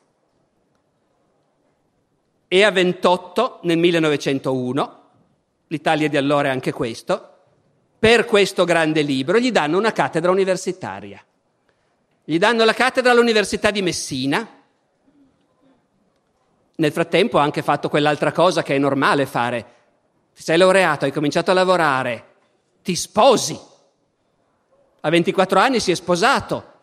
[2.47, 4.99] E a 28 nel 1901,
[5.67, 7.33] l'Italia di allora è anche questo,
[7.99, 11.21] per questo grande libro gli danno una cattedra universitaria.
[12.27, 14.63] Gli danno la cattedra all'Università di Messina.
[16.77, 19.65] Nel frattempo ha anche fatto quell'altra cosa che è normale fare.
[20.33, 22.25] Ti sei laureato, hai cominciato a lavorare,
[22.81, 23.57] ti sposi.
[25.01, 26.73] A 24 anni si è sposato.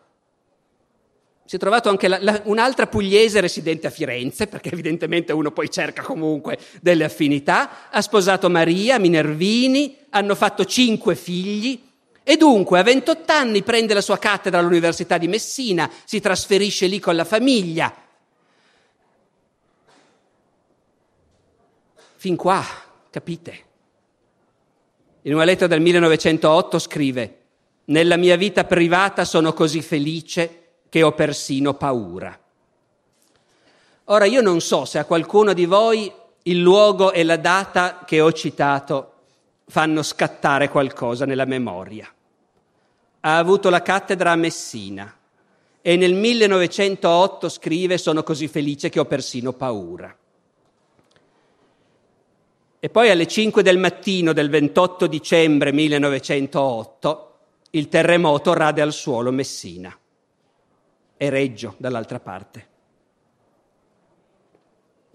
[1.43, 5.69] Si è trovato anche la, la, un'altra pugliese residente a Firenze, perché evidentemente uno poi
[5.69, 7.89] cerca comunque delle affinità.
[7.91, 11.91] Ha sposato Maria Minervini, hanno fatto cinque figli.
[12.23, 16.99] E dunque a 28 anni prende la sua cattedra all'Università di Messina, si trasferisce lì
[16.99, 17.93] con la famiglia.
[22.15, 22.63] Fin qua,
[23.09, 23.63] capite?
[25.23, 27.37] In una lettera del 1908 scrive,
[27.85, 32.39] Nella mia vita privata sono così felice che ho persino paura.
[34.05, 36.09] Ora io non so se a qualcuno di voi
[36.43, 39.12] il luogo e la data che ho citato
[39.73, 42.07] fanno scattare qualcosa nella memoria.
[43.21, 45.11] Ha avuto la cattedra a Messina
[45.81, 50.15] e nel 1908 scrive sono così felice che ho persino paura.
[52.79, 57.37] E poi alle 5 del mattino del 28 dicembre 1908
[57.71, 59.91] il terremoto rade al suolo Messina
[61.17, 62.72] e Reggio dall'altra parte.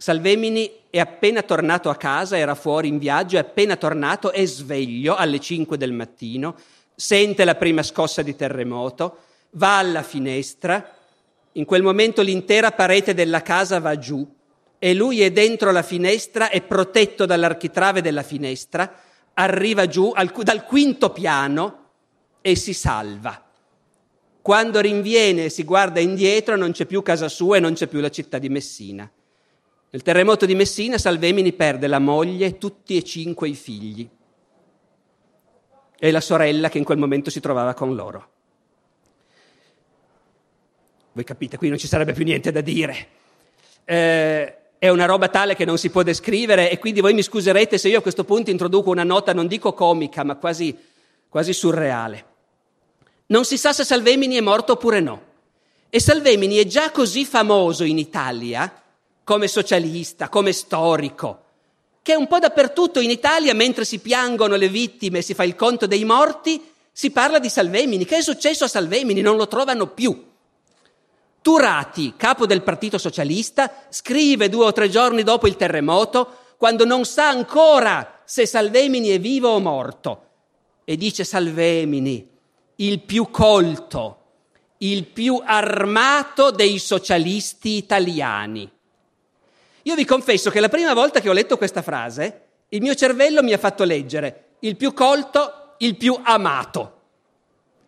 [0.01, 5.17] Salvemini è appena tornato a casa, era fuori in viaggio, è appena tornato, è sveglio
[5.17, 6.55] alle 5 del mattino,
[6.95, 9.19] sente la prima scossa di terremoto,
[9.51, 10.95] va alla finestra,
[11.53, 14.25] in quel momento l'intera parete della casa va giù
[14.79, 19.01] e lui è dentro la finestra, è protetto dall'architrave della finestra,
[19.35, 21.87] arriva giù al, dal quinto piano
[22.41, 23.45] e si salva.
[24.41, 27.99] Quando rinviene e si guarda indietro non c'è più casa sua e non c'è più
[27.99, 29.11] la città di Messina.
[29.91, 34.07] Nel terremoto di Messina Salvemini perde la moglie e tutti e cinque i figli
[35.99, 38.29] e la sorella che in quel momento si trovava con loro.
[41.13, 43.09] Voi capite, qui non ci sarebbe più niente da dire.
[43.87, 47.79] Eh, è una roba tale che non si può descrivere e quindi voi mi scuserete
[47.79, 50.77] se io a questo punto introduco una nota non dico comica, ma quasi,
[51.31, 52.25] quasi surreale.
[53.29, 55.23] Non si sa se Salvemini è morto oppure no.
[55.89, 58.83] E Salvemini è già così famoso in Italia
[59.29, 61.43] come socialista, come storico,
[62.01, 65.55] che un po' dappertutto in Italia, mentre si piangono le vittime e si fa il
[65.55, 68.07] conto dei morti, si parla di Salvemini.
[68.07, 69.21] Che è successo a Salvemini?
[69.21, 70.29] Non lo trovano più.
[71.43, 77.05] Turati, capo del Partito Socialista, scrive due o tre giorni dopo il terremoto, quando non
[77.05, 80.23] sa ancora se Salvemini è vivo o morto,
[80.85, 82.27] e dice Salvemini,
[82.77, 84.23] il più colto,
[84.79, 88.77] il più armato dei socialisti italiani.
[89.89, 93.43] Io vi confesso che la prima volta che ho letto questa frase, il mio cervello
[93.43, 97.01] mi ha fatto leggere il più colto, il più amato.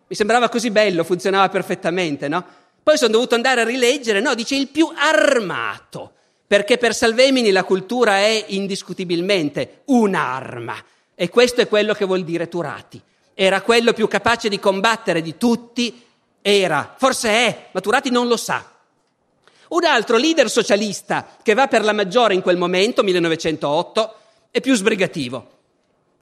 [0.07, 2.43] Mi sembrava così bello, funzionava perfettamente, no?
[2.81, 6.13] Poi sono dovuto andare a rileggere, no, dice il più armato,
[6.47, 10.83] perché per Salvemini la cultura è indiscutibilmente un'arma.
[11.13, 12.99] E questo è quello che vuol dire Turati.
[13.35, 16.03] Era quello più capace di combattere di tutti,
[16.41, 18.67] era, forse è, ma Turati non lo sa.
[19.71, 24.15] Un altro leader socialista che va per la maggiore in quel momento, 1908,
[24.51, 25.59] è più sbrigativo.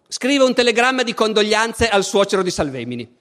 [0.08, 3.18] Scrive un telegramma di condoglianze al suocero di Salvemini.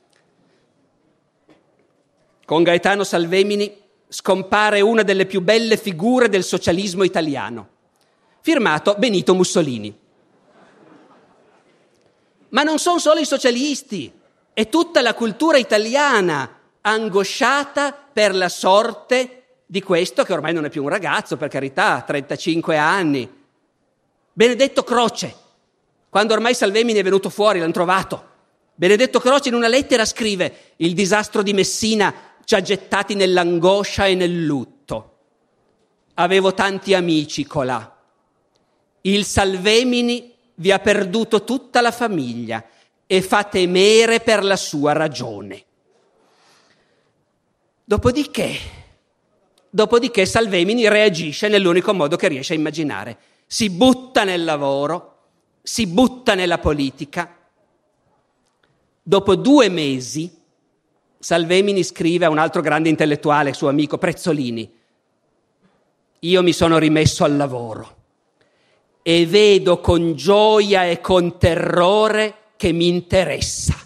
[2.44, 3.74] Con Gaetano Salvemini
[4.08, 7.68] scompare una delle più belle figure del socialismo italiano,
[8.40, 9.98] firmato Benito Mussolini.
[12.50, 14.12] Ma non sono solo i socialisti,
[14.52, 19.37] è tutta la cultura italiana angosciata per la sorte
[19.70, 23.30] di questo che ormai non è più un ragazzo, per carità, 35 anni.
[24.32, 25.34] Benedetto Croce,
[26.08, 28.26] quando ormai Salvemini è venuto fuori, l'hanno trovato.
[28.74, 32.14] Benedetto Croce in una lettera scrive, il disastro di Messina
[32.44, 35.16] ci ha gettati nell'angoscia e nel lutto.
[36.14, 37.94] Avevo tanti amici colà.
[39.02, 42.64] Il Salvemini vi ha perduto tutta la famiglia
[43.06, 45.62] e fa temere per la sua ragione.
[47.84, 48.77] Dopodiché,
[49.78, 53.16] dopodiché Salvemini reagisce nell'unico modo che riesce a immaginare.
[53.46, 55.18] Si butta nel lavoro,
[55.62, 57.32] si butta nella politica.
[59.00, 60.36] Dopo due mesi,
[61.20, 64.68] Salvemini scrive a un altro grande intellettuale, suo amico Prezzolini,
[66.18, 67.96] io mi sono rimesso al lavoro
[69.02, 73.76] e vedo con gioia e con terrore che mi interessa.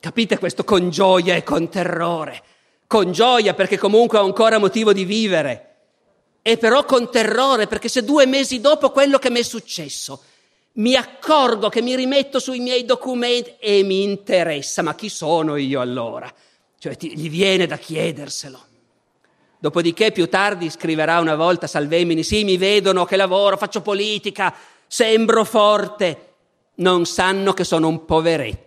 [0.00, 2.42] Capite questo con gioia e con terrore?
[2.86, 5.74] Con gioia perché comunque ho ancora motivo di vivere
[6.42, 10.22] e però con terrore perché se due mesi dopo quello che mi è successo
[10.76, 15.80] mi accorgo che mi rimetto sui miei documenti e mi interessa, ma chi sono io
[15.80, 16.32] allora?
[16.78, 18.64] Cioè ti, gli viene da chiederselo.
[19.58, 24.54] Dopodiché più tardi scriverà una volta Salvemini, sì, mi vedono che lavoro, faccio politica,
[24.86, 26.34] sembro forte,
[26.76, 28.65] non sanno che sono un poveretto.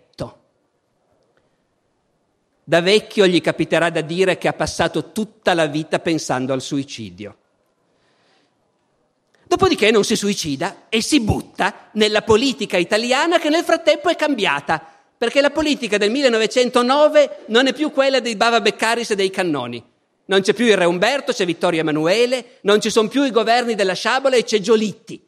[2.70, 7.36] Da vecchio gli capiterà da dire che ha passato tutta la vita pensando al suicidio.
[9.44, 14.80] Dopodiché non si suicida e si butta nella politica italiana che nel frattempo è cambiata,
[15.18, 19.84] perché la politica del 1909 non è più quella dei Bava Beccaris e dei Cannoni.
[20.26, 23.74] Non c'è più il re Umberto, c'è Vittorio Emanuele, non ci sono più i governi
[23.74, 25.20] della sciabola e c'è Giolitti.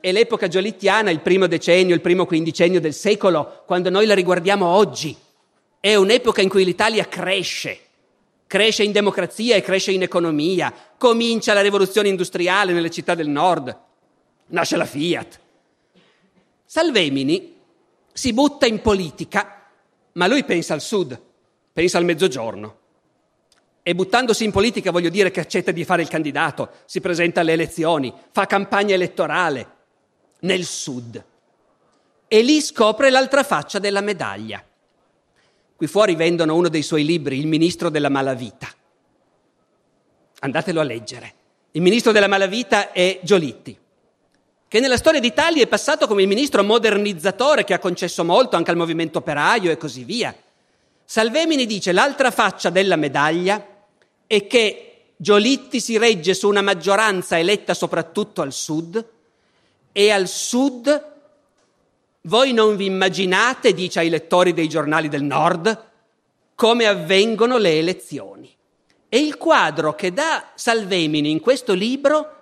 [0.00, 4.64] E l'epoca giolittiana, il primo decennio, il primo quindicennio del secolo, quando noi la riguardiamo
[4.64, 5.24] oggi,
[5.86, 7.78] è un'epoca in cui l'Italia cresce,
[8.48, 13.78] cresce in democrazia e cresce in economia, comincia la rivoluzione industriale nelle città del nord,
[14.46, 15.40] nasce la Fiat.
[16.64, 17.54] Salvemini
[18.12, 19.68] si butta in politica,
[20.14, 21.16] ma lui pensa al sud,
[21.72, 22.78] pensa al mezzogiorno.
[23.84, 27.52] E buttandosi in politica voglio dire che accetta di fare il candidato, si presenta alle
[27.52, 29.74] elezioni, fa campagna elettorale
[30.40, 31.24] nel sud.
[32.26, 34.65] E lì scopre l'altra faccia della medaglia.
[35.76, 38.66] Qui fuori vendono uno dei suoi libri, Il ministro della malavita.
[40.40, 41.34] Andatelo a leggere.
[41.72, 43.76] Il ministro della malavita è Giolitti,
[44.66, 48.70] che nella storia d'Italia è passato come il ministro modernizzatore che ha concesso molto anche
[48.70, 50.34] al movimento operaio e così via.
[51.04, 53.64] Salvemini dice l'altra faccia della medaglia
[54.26, 59.06] è che Giolitti si regge su una maggioranza eletta soprattutto al sud
[59.92, 61.15] e al sud
[62.26, 65.84] voi non vi immaginate, dice ai lettori dei giornali del nord,
[66.54, 68.54] come avvengono le elezioni.
[69.08, 72.34] E il quadro che dà Salvemini in questo libro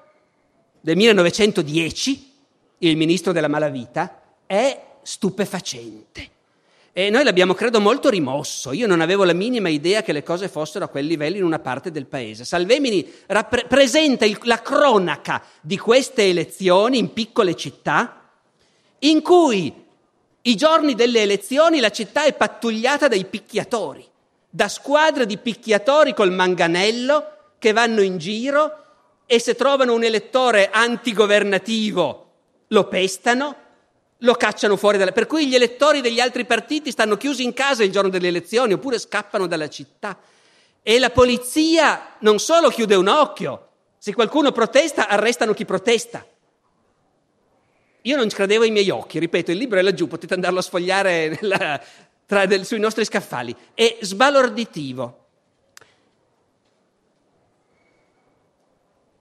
[0.81, 2.33] del 1910,
[2.79, 6.31] il ministro della malavita, è stupefacente.
[6.93, 8.73] E noi l'abbiamo, credo, molto rimosso.
[8.73, 11.59] Io non avevo la minima idea che le cose fossero a quel livello in una
[11.59, 12.45] parte del paese.
[12.45, 18.24] Salvemini rappresenta il, la cronaca di queste elezioni in piccole città,
[19.05, 19.73] in cui
[20.43, 24.07] i giorni delle elezioni la città è pattugliata dai picchiatori,
[24.49, 28.83] da squadre di picchiatori col manganello che vanno in giro
[29.27, 32.27] e se trovano un elettore antigovernativo
[32.69, 33.63] lo pestano
[34.19, 35.13] lo cacciano fuori dalla...
[35.13, 38.73] Per cui gli elettori degli altri partiti stanno chiusi in casa il giorno delle elezioni
[38.73, 40.19] oppure scappano dalla città.
[40.83, 46.25] E la polizia non solo chiude un occhio, se qualcuno protesta arrestano chi protesta.
[48.07, 51.39] Io non credevo ai miei occhi, ripeto, il libro è laggiù, potete andarlo a sfogliare
[51.41, 51.81] nella,
[52.47, 53.55] del, sui nostri scaffali.
[53.73, 55.21] È sbalorditivo.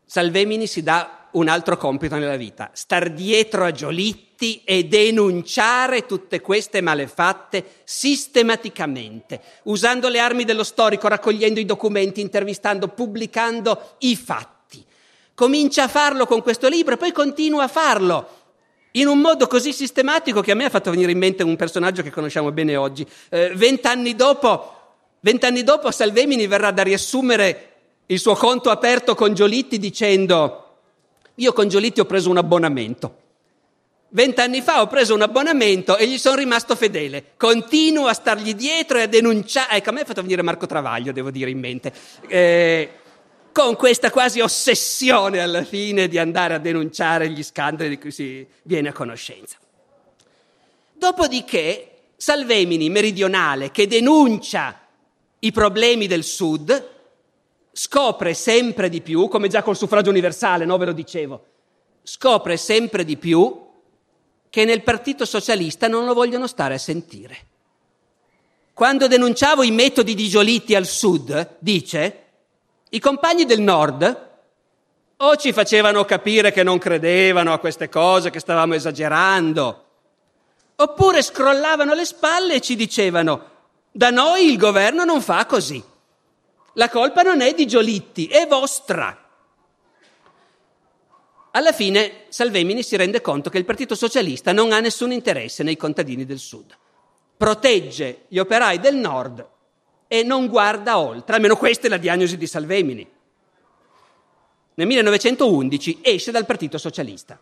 [0.05, 6.41] Salvemini si dà un altro compito nella vita, star dietro a Giolitti e denunciare tutte
[6.41, 14.85] queste malefatte sistematicamente, usando le armi dello storico, raccogliendo i documenti, intervistando, pubblicando i fatti.
[15.33, 18.42] Comincia a farlo con questo libro e poi continua a farlo
[18.95, 22.03] in un modo così sistematico che a me ha fatto venire in mente un personaggio
[22.03, 23.05] che conosciamo bene oggi.
[23.29, 24.73] Eh, vent'anni dopo,
[25.21, 27.69] vent'anni dopo Salvemini verrà da riassumere
[28.07, 30.59] il suo conto aperto con Giolitti dicendo
[31.35, 33.21] io con Giolitti ho preso un abbonamento.
[34.09, 37.31] Vent'anni fa ho preso un abbonamento e gli sono rimasto fedele.
[37.35, 39.77] Continuo a stargli dietro e a denunciare.
[39.77, 41.91] Ecco, a me ha fatto venire Marco Travaglio, devo dire, in mente.
[42.27, 42.89] Eh,
[43.53, 48.45] con questa quasi ossessione alla fine di andare a denunciare gli scandali di cui si
[48.63, 49.57] viene a conoscenza.
[50.91, 54.79] Dopodiché, Salvemini, meridionale, che denuncia
[55.39, 56.89] i problemi del Sud,
[57.71, 61.45] scopre sempre di più, come già col suffragio universale, no ve lo dicevo,
[62.01, 63.61] scopre sempre di più
[64.49, 67.37] che nel Partito Socialista non lo vogliono stare a sentire.
[68.73, 72.22] Quando denunciavo i metodi di Giolitti al sud, dice,
[72.93, 74.31] i compagni del nord
[75.17, 79.85] O ci facevano capire che non credevano a queste cose, che stavamo esagerando,
[80.75, 83.51] oppure scrollavano le spalle e ci dicevano
[83.89, 85.81] da noi il governo non fa così.
[86.73, 89.17] La colpa non è di Giolitti, è vostra.
[91.51, 95.77] Alla fine Salvemini si rende conto che il Partito Socialista non ha nessun interesse nei
[95.77, 96.75] contadini del Sud.
[97.37, 99.51] Protegge gli operai del Nord
[100.13, 103.09] e non guarda oltre, almeno questa è la diagnosi di Salvemini.
[104.75, 107.39] Nel 1911 esce dal Partito Socialista.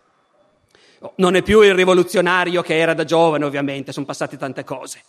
[1.16, 5.04] Non è più il rivoluzionario che era da giovane, ovviamente, sono passate tante cose.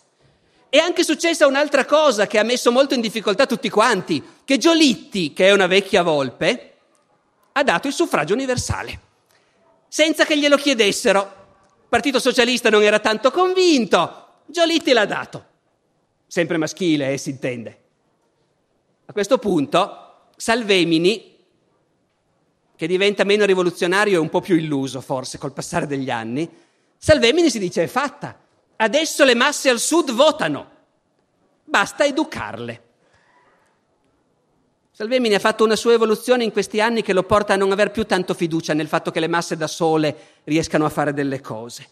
[0.67, 5.31] È anche successa un'altra cosa che ha messo molto in difficoltà tutti quanti, che Giolitti,
[5.31, 6.73] che è una vecchia volpe,
[7.53, 8.99] ha dato il suffragio universale,
[9.87, 11.21] senza che glielo chiedessero.
[11.21, 15.51] Il Partito Socialista non era tanto convinto, Giolitti l'ha dato.
[16.33, 17.77] Sempre maschile, eh, si intende.
[19.05, 21.37] A questo punto, Salvemini,
[22.75, 26.49] che diventa meno rivoluzionario e un po' più illuso forse col passare degli anni,
[26.97, 28.35] Salvemini si dice è fatta.
[28.77, 30.71] Adesso le masse al sud votano.
[31.65, 32.81] Basta educarle.
[34.89, 37.91] Salvemini ha fatto una sua evoluzione in questi anni che lo porta a non aver
[37.91, 41.87] più tanto fiducia nel fatto che le masse da sole riescano a fare delle cose.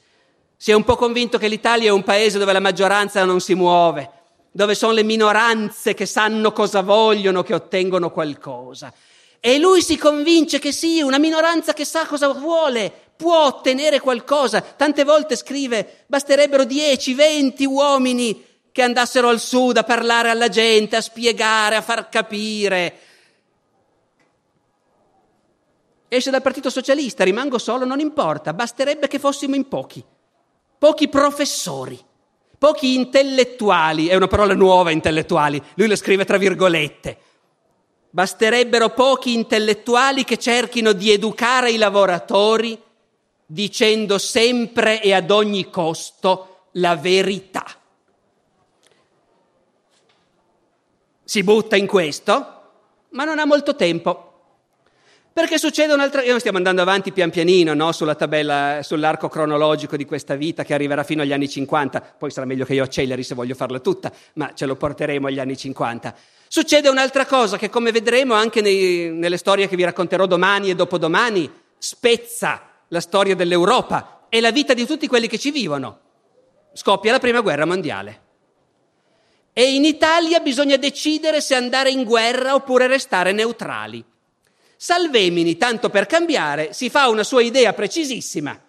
[0.58, 3.54] Si è un po' convinto che l'Italia è un paese dove la maggioranza non si
[3.54, 4.21] muove,
[4.52, 8.94] dove sono le minoranze che sanno cosa vogliono, che ottengono qualcosa.
[9.40, 14.62] E lui si convince che sì, una minoranza che sa cosa vuole può ottenere qualcosa.
[14.62, 20.96] Tante volte scrive, basterebbero 10, 20 uomini che andassero al sud a parlare alla gente,
[20.96, 23.00] a spiegare, a far capire.
[26.08, 30.04] Esce dal Partito Socialista, rimango solo, non importa, basterebbe che fossimo in pochi,
[30.78, 31.98] pochi professori,
[32.62, 37.18] pochi intellettuali, è una parola nuova intellettuali, lui lo scrive tra virgolette.
[38.12, 42.80] Basterebbero pochi intellettuali che cerchino di educare i lavoratori
[43.48, 47.66] dicendo sempre e ad ogni costo la verità.
[51.32, 52.62] si butta in questo,
[53.12, 54.31] ma non ha molto tempo.
[55.34, 56.24] Perché succede un'altra...
[56.26, 57.94] Noi stiamo andando avanti pian pianino no?
[57.94, 62.16] sulla tabella, sull'arco cronologico di questa vita che arriverà fino agli anni 50.
[62.18, 65.40] Poi sarà meglio che io acceleri se voglio farla tutta, ma ce lo porteremo agli
[65.40, 66.14] anni 50.
[66.50, 70.76] Succede un'altra cosa che, come vedremo anche nei, nelle storie che vi racconterò domani e
[70.76, 76.00] dopodomani, spezza la storia dell'Europa e la vita di tutti quelli che ci vivono.
[76.74, 78.22] Scoppia la prima guerra mondiale.
[79.54, 84.04] E in Italia bisogna decidere se andare in guerra oppure restare neutrali.
[84.84, 88.60] Salvemini, tanto per cambiare, si fa una sua idea precisissima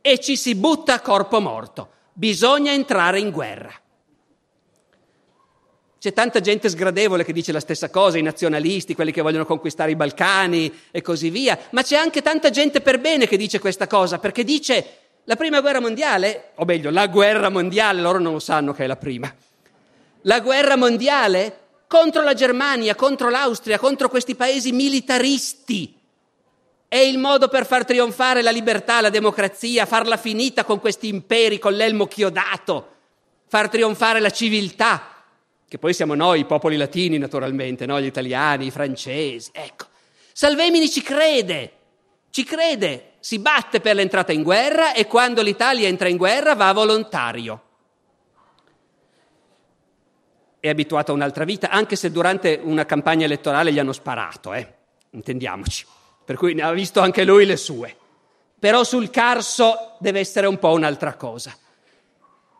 [0.00, 1.90] e ci si butta a corpo morto.
[2.12, 3.72] Bisogna entrare in guerra.
[6.00, 9.92] C'è tanta gente sgradevole che dice la stessa cosa, i nazionalisti, quelli che vogliono conquistare
[9.92, 13.86] i Balcani e così via, ma c'è anche tanta gente per bene che dice questa
[13.86, 14.86] cosa, perché dice
[15.22, 18.86] la prima guerra mondiale, o meglio, la guerra mondiale, loro non lo sanno che è
[18.88, 19.32] la prima
[20.22, 21.58] la guerra mondiale
[21.92, 25.94] contro la Germania, contro l'Austria, contro questi paesi militaristi.
[26.88, 31.58] È il modo per far trionfare la libertà, la democrazia, farla finita con questi imperi,
[31.58, 32.88] con l'elmo chiodato,
[33.46, 35.22] far trionfare la civiltà,
[35.68, 38.00] che poi siamo noi, i popoli latini naturalmente, no?
[38.00, 39.50] gli italiani, i francesi.
[39.52, 39.84] Ecco,
[40.32, 41.72] Salvemini ci crede,
[42.30, 46.72] ci crede, si batte per l'entrata in guerra e quando l'Italia entra in guerra va
[46.72, 47.64] volontario
[50.62, 54.74] è abituato a un'altra vita, anche se durante una campagna elettorale gli hanno sparato, eh?
[55.10, 55.84] intendiamoci,
[56.24, 57.96] per cui ne ha visto anche lui le sue.
[58.60, 61.52] Però sul Carso deve essere un po' un'altra cosa.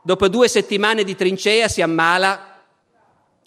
[0.03, 2.64] Dopo due settimane di trincea si ammala,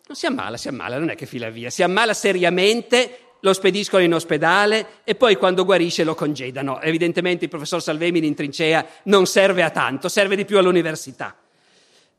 [0.08, 4.03] non si ammala, si ammala, non è che fila via, si ammala seriamente, lo spediscono
[4.03, 6.80] in ospedale e poi quando guarisce lo congedano.
[6.80, 11.36] Evidentemente il professor Salvemini in trincea non serve a tanto, serve di più all'università.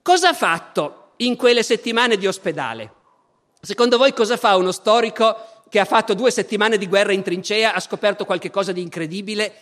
[0.03, 1.06] Cosa ha fatto?
[1.19, 2.93] In quelle settimane di ospedale.
[3.61, 5.37] Secondo voi cosa fa uno storico
[5.69, 9.55] che ha fatto due settimane di guerra in trincea, ha scoperto qualche cosa di incredibile?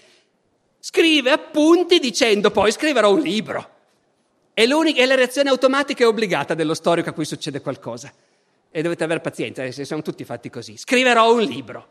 [0.79, 3.71] Scrive appunti dicendo poi scriverò un libro.
[4.53, 8.13] È, è la reazione automatica e obbligata dello storico a cui succede qualcosa.
[8.71, 10.77] E dovete avere pazienza, eh, siamo tutti fatti così.
[10.77, 11.89] Scriverò un libro.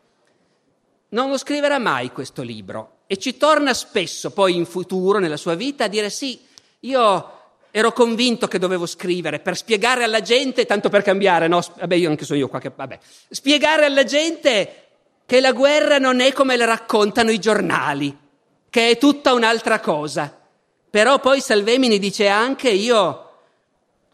[1.09, 5.55] Non lo scriverà mai questo libro e ci torna spesso poi in futuro nella sua
[5.55, 6.39] vita a dire sì,
[6.81, 7.42] io
[7.75, 11.59] ero convinto che dovevo scrivere per spiegare alla gente, tanto per cambiare, no?
[11.59, 12.99] Vabbè, io anche sono io qua che, vabbè.
[13.29, 14.89] Spiegare alla gente
[15.25, 18.15] che la guerra non è come la raccontano i giornali,
[18.69, 20.39] che è tutta un'altra cosa.
[20.87, 23.31] Però poi Salvemini dice anche io,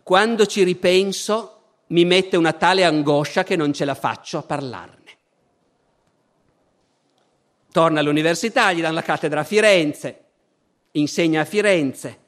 [0.03, 5.17] quando ci ripenso, mi mette una tale angoscia che non ce la faccio a parlarne.
[7.73, 10.23] Torna all'università, gli danno la cattedra a Firenze,
[10.91, 12.27] insegna a Firenze,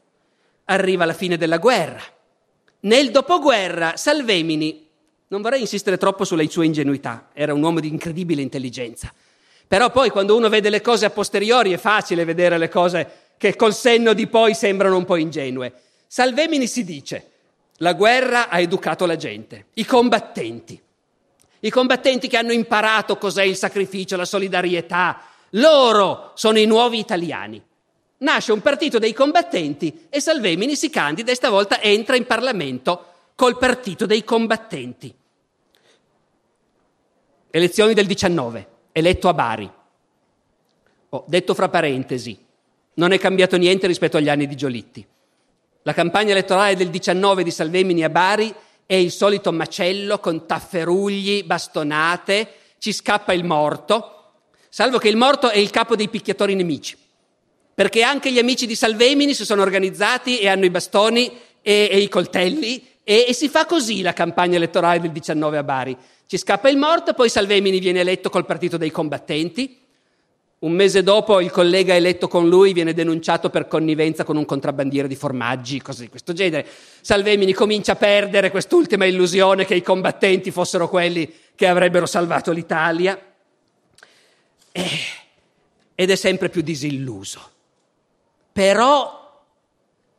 [0.66, 2.02] arriva la fine della guerra.
[2.82, 4.88] Nel dopoguerra Salvemini,
[5.28, 9.14] non vorrei insistere troppo sulla sua ingenuità, era un uomo di incredibile intelligenza,
[9.68, 13.56] però poi quando uno vede le cose a posteriori è facile vedere le cose che
[13.56, 15.74] col senno di poi sembrano un po' ingenue.
[16.08, 17.30] Salvemini si dice,
[17.78, 20.82] la guerra ha educato la gente, i combattenti,
[21.62, 27.64] i combattenti che hanno imparato cos'è il sacrificio, la solidarietà, loro sono i nuovi italiani.
[28.22, 33.06] Nasce un partito dei combattenti e Salvemini si candida e stavolta entra in Parlamento
[33.36, 35.14] col partito dei combattenti.
[37.50, 39.72] Elezioni del 19 eletto a Bari.
[41.10, 42.38] Oh, detto fra parentesi,
[42.96, 45.06] non è cambiato niente rispetto agli anni di Giolitti.
[45.82, 48.54] La campagna elettorale del 19 di Salvemini a Bari
[48.86, 54.34] è il solito macello con tafferugli, bastonate, ci scappa il morto,
[54.70, 56.96] salvo che il morto è il capo dei picchiatori nemici,
[57.82, 61.32] perché anche gli amici di Salvemini si sono organizzati e hanno i bastoni
[61.64, 65.64] e, e i coltelli e, e si fa così la campagna elettorale del 19 a
[65.64, 65.98] Bari.
[66.28, 69.80] Ci scappa il morto, poi Salvemini viene eletto col partito dei combattenti.
[70.60, 75.08] Un mese dopo il collega eletto con lui viene denunciato per connivenza con un contrabbandiere
[75.08, 76.68] di formaggi, cose di questo genere.
[77.02, 83.20] Salvemini comincia a perdere quest'ultima illusione che i combattenti fossero quelli che avrebbero salvato l'Italia.
[84.72, 84.90] Eh,
[85.96, 87.50] ed è sempre più disilluso.
[88.52, 89.44] Però,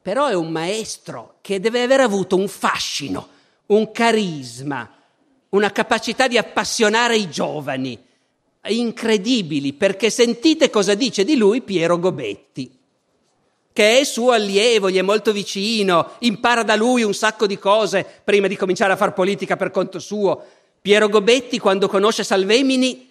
[0.00, 3.28] però è un maestro che deve aver avuto un fascino,
[3.66, 4.90] un carisma,
[5.50, 7.98] una capacità di appassionare i giovani,
[8.68, 12.78] incredibili, perché sentite cosa dice di lui Piero Gobetti,
[13.72, 18.06] che è suo allievo, gli è molto vicino, impara da lui un sacco di cose
[18.24, 20.44] prima di cominciare a fare politica per conto suo.
[20.80, 23.10] Piero Gobetti, quando conosce Salvemini,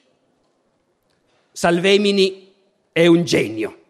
[1.51, 2.53] Salvemini
[2.91, 3.80] è un genio.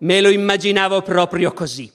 [0.00, 1.90] Me lo immaginavo proprio così.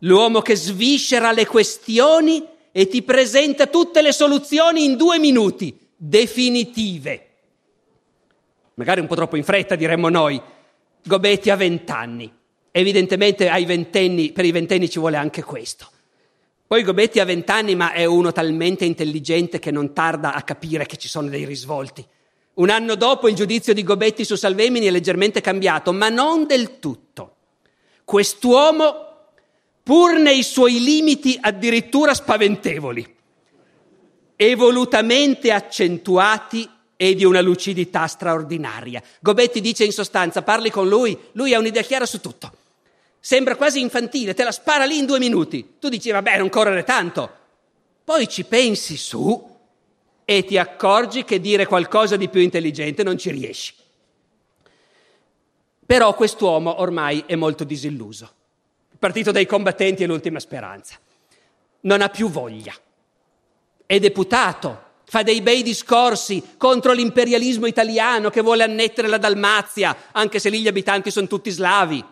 [0.00, 7.26] L'uomo che sviscera le questioni e ti presenta tutte le soluzioni in due minuti, definitive.
[8.74, 10.40] Magari un po' troppo in fretta, diremmo noi.
[11.02, 12.32] Gobetti ha vent'anni.
[12.70, 15.90] Evidentemente ventenni, per i ventenni ci vuole anche questo.
[16.66, 20.96] Poi Gobetti ha vent'anni, ma è uno talmente intelligente che non tarda a capire che
[20.96, 22.06] ci sono dei risvolti.
[22.60, 26.78] Un anno dopo il giudizio di Gobetti su Salvemini è leggermente cambiato, ma non del
[26.78, 27.36] tutto.
[28.04, 29.08] Quest'uomo
[29.82, 33.16] pur nei suoi limiti addirittura spaventevoli,
[34.36, 39.02] e volutamente accentuati e di una lucidità straordinaria.
[39.20, 42.52] Gobetti dice in sostanza, parli con lui, lui ha un'idea chiara su tutto.
[43.18, 45.76] Sembra quasi infantile, te la spara lì in due minuti.
[45.78, 47.30] Tu dici, vabbè, non correre tanto.
[48.04, 49.49] Poi ci pensi su
[50.30, 53.74] e ti accorgi che dire qualcosa di più intelligente non ci riesci.
[55.84, 58.38] Però quest'uomo ormai è molto disilluso
[59.00, 60.96] partito dei combattenti è l'ultima speranza.
[61.80, 62.74] Non ha più voglia.
[63.86, 70.38] È deputato, fa dei bei discorsi contro l'imperialismo italiano che vuole annettere la Dalmazia, anche
[70.38, 72.04] se lì gli abitanti sono tutti slavi.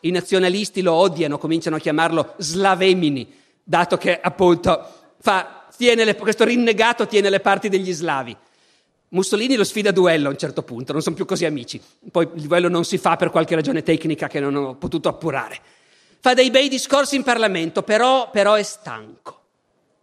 [0.00, 3.30] I nazionalisti lo odiano, cominciano a chiamarlo slavemini,
[3.62, 8.36] dato che appunto fa, le, questo rinnegato tiene le parti degli slavi.
[9.08, 11.80] Mussolini lo sfida a duello a un certo punto, non sono più così amici.
[12.10, 15.58] Poi il duello non si fa per qualche ragione tecnica che non ho potuto appurare.
[16.18, 19.40] Fa dei bei discorsi in Parlamento, però, però è stanco.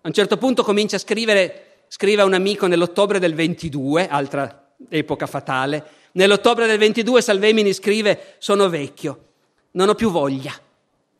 [0.02, 4.74] A un certo punto comincia a scrivere, scrive a un amico nell'ottobre del 22, altra
[4.90, 5.84] epoca fatale.
[6.14, 9.24] Nell'ottobre del 22 Salvemini scrive: Sono vecchio,
[9.72, 10.54] non ho più voglia.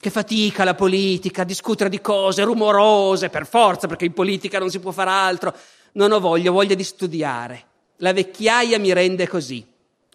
[0.04, 4.82] Che fatica la politica, discutere di cose rumorose, per forza, perché in politica non si
[4.82, 5.56] può fare altro.
[5.94, 7.64] Non ho voglia, ho voglia di studiare.
[8.00, 9.66] La vecchiaia mi rende così.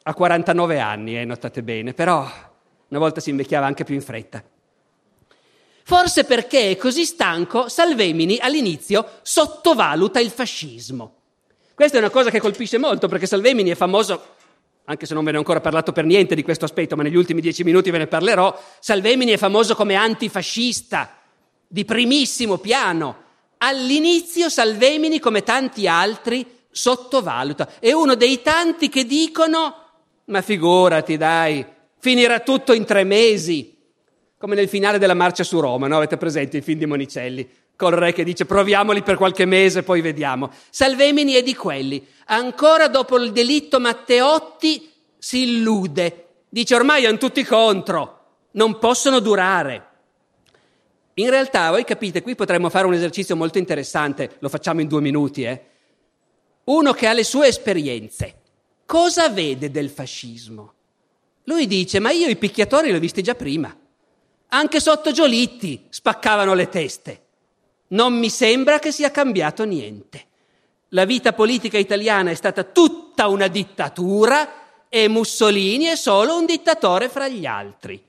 [0.02, 2.20] Ha 49 anni, eh, notate bene, però
[2.88, 4.44] una volta si invecchiava anche più in fretta.
[5.84, 11.14] Forse perché è così stanco, Salvemini all'inizio sottovaluta il fascismo.
[11.74, 14.34] Questa è una cosa che colpisce molto perché Salvemini è famoso,
[14.90, 17.14] anche se non ve ne ho ancora parlato per niente di questo aspetto, ma negli
[17.14, 21.14] ultimi dieci minuti ve ne parlerò, Salvemini è famoso come antifascista,
[21.66, 23.24] di primissimo piano.
[23.58, 27.68] All'inizio Salvemini, come tanti altri, sottovaluta.
[27.78, 29.74] È uno dei tanti che dicono,
[30.24, 31.66] ma figurati dai,
[31.98, 33.76] finirà tutto in tre mesi,
[34.38, 35.98] come nel finale della marcia su Roma, no?
[35.98, 37.46] avete presente il film di Monicelli,
[37.78, 40.50] col re che dice proviamoli per qualche mese, poi vediamo.
[40.68, 42.04] Salvemini è di quelli.
[42.26, 49.86] Ancora dopo il delitto Matteotti si illude, dice ormai hanno tutti contro, non possono durare.
[51.14, 55.00] In realtà, voi capite, qui potremmo fare un esercizio molto interessante, lo facciamo in due
[55.00, 55.64] minuti, eh?
[56.64, 58.38] uno che ha le sue esperienze
[58.88, 60.72] cosa vede del fascismo?
[61.44, 63.74] Lui dice, ma io i picchiatori li ho visti già prima.
[64.48, 67.26] Anche sotto Giolitti spaccavano le teste.
[67.88, 70.26] Non mi sembra che sia cambiato niente.
[70.90, 77.08] La vita politica italiana è stata tutta una dittatura e Mussolini è solo un dittatore
[77.08, 78.02] fra gli altri.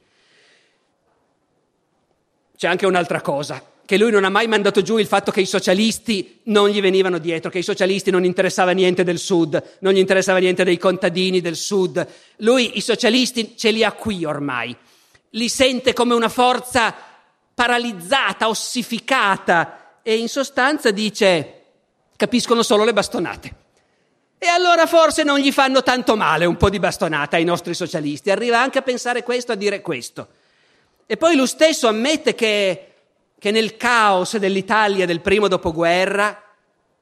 [2.55, 5.45] C'è anche un'altra cosa, che lui non ha mai mandato giù il fatto che i
[5.45, 9.97] socialisti non gli venivano dietro, che i socialisti non interessava niente del sud, non gli
[9.97, 12.05] interessava niente dei contadini del sud.
[12.37, 14.75] Lui i socialisti ce li ha qui ormai,
[15.31, 16.95] li sente come una forza
[17.59, 21.55] paralizzata, ossificata e in sostanza dice
[22.15, 23.55] capiscono solo le bastonate.
[24.37, 28.31] E allora forse non gli fanno tanto male un po' di bastonata ai nostri socialisti,
[28.31, 30.29] arriva anche a pensare questo, a dire questo.
[31.05, 32.93] E poi lui stesso ammette che,
[33.37, 36.41] che nel caos dell'Italia del primo dopoguerra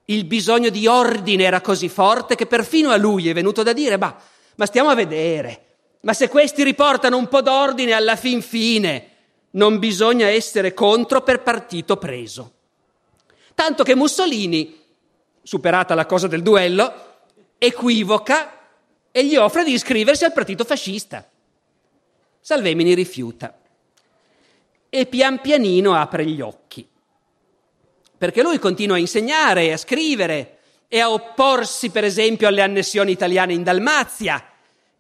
[0.06, 3.96] il bisogno di ordine era così forte che perfino a lui è venuto da dire,
[3.98, 4.16] ma,
[4.56, 5.66] ma stiamo a vedere,
[6.02, 9.17] ma se questi riportano un po' d'ordine alla fin fine,
[9.52, 12.54] non bisogna essere contro per partito preso.
[13.56, 14.80] Tanto che Mussolini,
[15.42, 17.06] superata la cosa del duello,
[17.58, 18.54] equivoca
[19.12, 21.28] e gli offre di iscriversi al partito fascista.
[22.40, 23.58] Salvemini rifiuta
[24.90, 26.88] e pian pianino apre gli occhi.
[28.18, 33.54] Perché lui continua a insegnare, a scrivere e a opporsi, per esempio, alle annessioni italiane
[33.54, 34.44] in Dalmazia.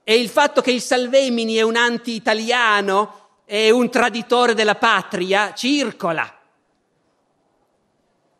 [0.03, 6.37] E il fatto che il Salvemini è un anti-italiano, è un traditore della patria, circola.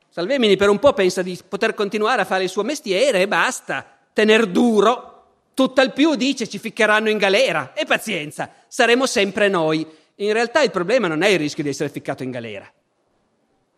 [0.10, 3.86] Salvemini per un po' pensa di poter continuare a fare il suo mestiere e basta,
[4.12, 5.14] tener duro.
[5.54, 9.88] Tutt'al più dice ci ficcheranno in galera e pazienza, saremo sempre noi.
[10.16, 12.70] In realtà il problema non è il rischio di essere ficcato in galera,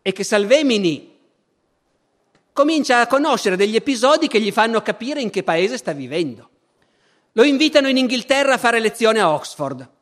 [0.02, 1.16] è che Salvemini
[2.52, 6.48] comincia a conoscere degli episodi che gli fanno capire in che paese sta vivendo.
[7.32, 9.98] Lo invitano in Inghilterra a fare lezione a Oxford.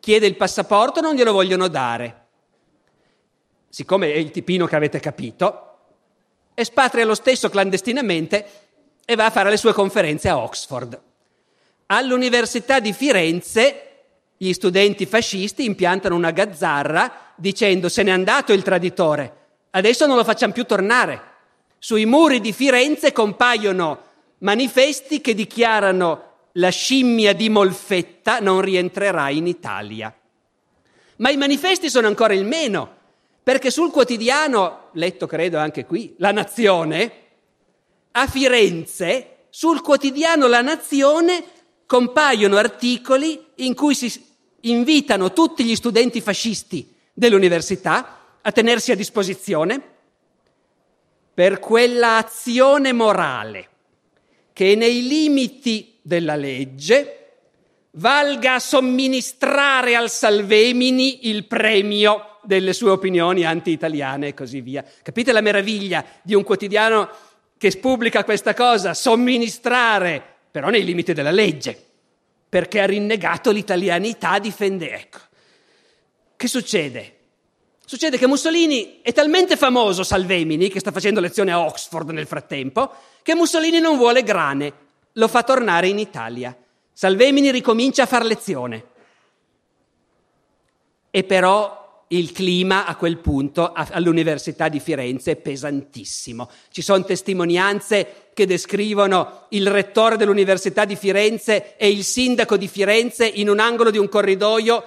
[0.00, 2.26] Chiede il passaporto, non glielo vogliono dare.
[3.68, 5.66] Siccome è il tipino che avete capito,
[6.54, 8.46] espatria lo stesso clandestinamente
[9.04, 11.00] e va a fare le sue conferenze a Oxford.
[11.86, 13.86] All'Università di Firenze
[14.36, 19.36] gli studenti fascisti impiantano una gazzarra dicendo se n'è andato il traditore,
[19.70, 21.28] adesso non lo facciamo più tornare.
[21.78, 24.02] Sui muri di Firenze compaiono
[24.38, 30.14] manifesti che dichiarano la scimmia di Molfetta non rientrerà in Italia.
[31.16, 32.96] Ma i manifesti sono ancora il meno,
[33.42, 37.12] perché sul quotidiano, letto credo anche qui, La Nazione,
[38.12, 41.44] a Firenze, sul quotidiano La Nazione
[41.86, 44.28] compaiono articoli in cui si
[44.62, 49.82] invitano tutti gli studenti fascisti dell'università a tenersi a disposizione
[51.34, 53.68] per quella azione morale
[54.52, 57.16] che nei limiti della legge
[57.92, 64.84] valga a somministrare al Salvemini il premio delle sue opinioni anti-italiane e così via.
[65.02, 67.08] Capite la meraviglia di un quotidiano
[67.58, 68.94] che pubblica questa cosa?
[68.94, 71.88] Somministrare, però nei limiti della legge
[72.50, 74.90] perché ha rinnegato l'italianità, difende.
[74.90, 75.18] Ecco.
[76.36, 77.14] Che succede?
[77.86, 82.92] Succede che Mussolini è talmente famoso, Salvemini, che sta facendo lezione a Oxford nel frattempo,
[83.22, 84.72] che Mussolini non vuole grane,
[85.12, 86.56] lo fa tornare in Italia.
[86.92, 88.84] Salvemini ricomincia a far lezione.
[91.10, 96.50] E però il clima a quel punto all'Università di Firenze è pesantissimo.
[96.70, 103.26] Ci sono testimonianze che descrivono il rettore dell'Università di Firenze e il sindaco di Firenze
[103.26, 104.84] in un angolo di un corridoio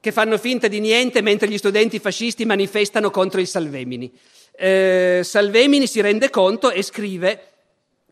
[0.00, 4.12] che fanno finta di niente mentre gli studenti fascisti manifestano contro il Salvemini.
[4.54, 7.47] Eh, Salvemini si rende conto e scrive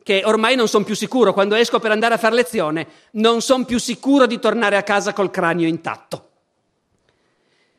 [0.07, 3.65] che ormai non sono più sicuro, quando esco per andare a fare lezione, non sono
[3.65, 6.29] più sicuro di tornare a casa col cranio intatto.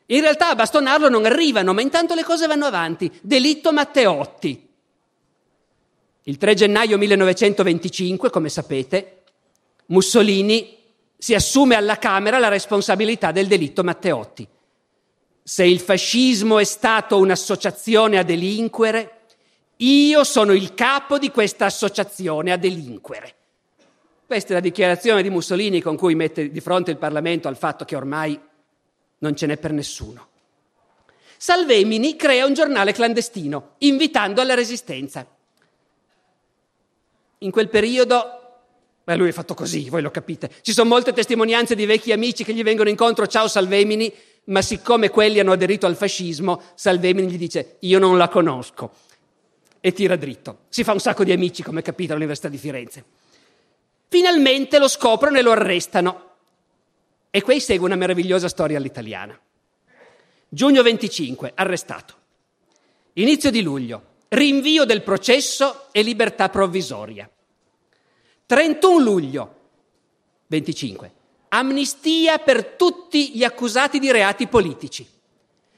[0.08, 3.10] In realtà a bastonarlo non arrivano, ma intanto le cose vanno avanti.
[3.22, 4.68] Delitto Matteotti.
[6.24, 9.22] Il 3 gennaio 1925, come sapete,
[9.86, 10.76] Mussolini
[11.16, 14.46] si assume alla Camera la responsabilità del delitto Matteotti.
[15.42, 19.17] Se il fascismo è stato un'associazione a delinquere,
[19.78, 23.34] io sono il capo di questa associazione a delinquere.
[24.26, 27.84] Questa è la dichiarazione di Mussolini con cui mette di fronte il Parlamento al fatto
[27.84, 28.38] che ormai
[29.18, 30.26] non ce n'è per nessuno.
[31.36, 35.24] Salvemini crea un giornale clandestino, invitando alla resistenza.
[37.38, 38.60] In quel periodo,
[39.04, 42.42] beh, lui è fatto così, voi lo capite, ci sono molte testimonianze di vecchi amici
[42.42, 44.12] che gli vengono incontro, ciao Salvemini,
[44.44, 48.92] ma siccome quelli hanno aderito al fascismo, Salvemini gli dice, io non la conosco,
[49.80, 50.60] e tira dritto.
[50.68, 53.04] Si fa un sacco di amici, come capite, all'Università di Firenze.
[54.08, 56.26] Finalmente lo scoprono e lo arrestano.
[57.30, 59.38] E qui segue una meravigliosa storia all'italiana.
[60.48, 62.14] Giugno 25, arrestato.
[63.14, 67.28] Inizio di luglio, rinvio del processo e libertà provvisoria.
[68.46, 69.54] 31 luglio
[70.46, 71.12] 25,
[71.48, 75.06] amnistia per tutti gli accusati di reati politici.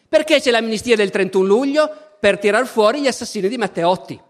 [0.09, 2.10] Perché c'è l'amnistia del 31 luglio?
[2.21, 4.21] Per tirar fuori gli assassini di Matteotti.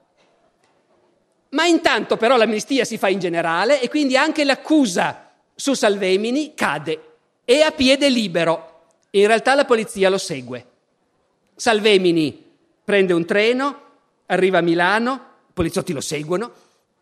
[1.50, 7.16] Ma intanto però l'amnistia si fa in generale e quindi anche l'accusa su Salvemini cade
[7.44, 8.84] e a piede libero.
[9.10, 10.66] In realtà la polizia lo segue.
[11.56, 12.46] Salvemini
[12.84, 13.82] prende un treno,
[14.26, 15.12] arriva a Milano,
[15.48, 16.52] i poliziotti lo seguono,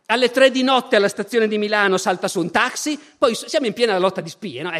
[0.07, 3.73] alle tre di notte alla stazione di Milano salta su un taxi, poi siamo in
[3.73, 4.71] piena lotta di spie, no?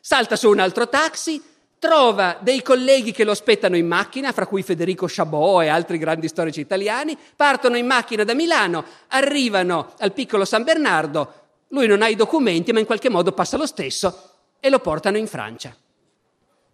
[0.00, 1.42] salta su un altro taxi,
[1.78, 6.28] trova dei colleghi che lo aspettano in macchina, fra cui Federico Chabot e altri grandi
[6.28, 11.32] storici italiani, partono in macchina da Milano, arrivano al piccolo San Bernardo,
[11.68, 15.16] lui non ha i documenti ma in qualche modo passa lo stesso e lo portano
[15.16, 15.74] in Francia.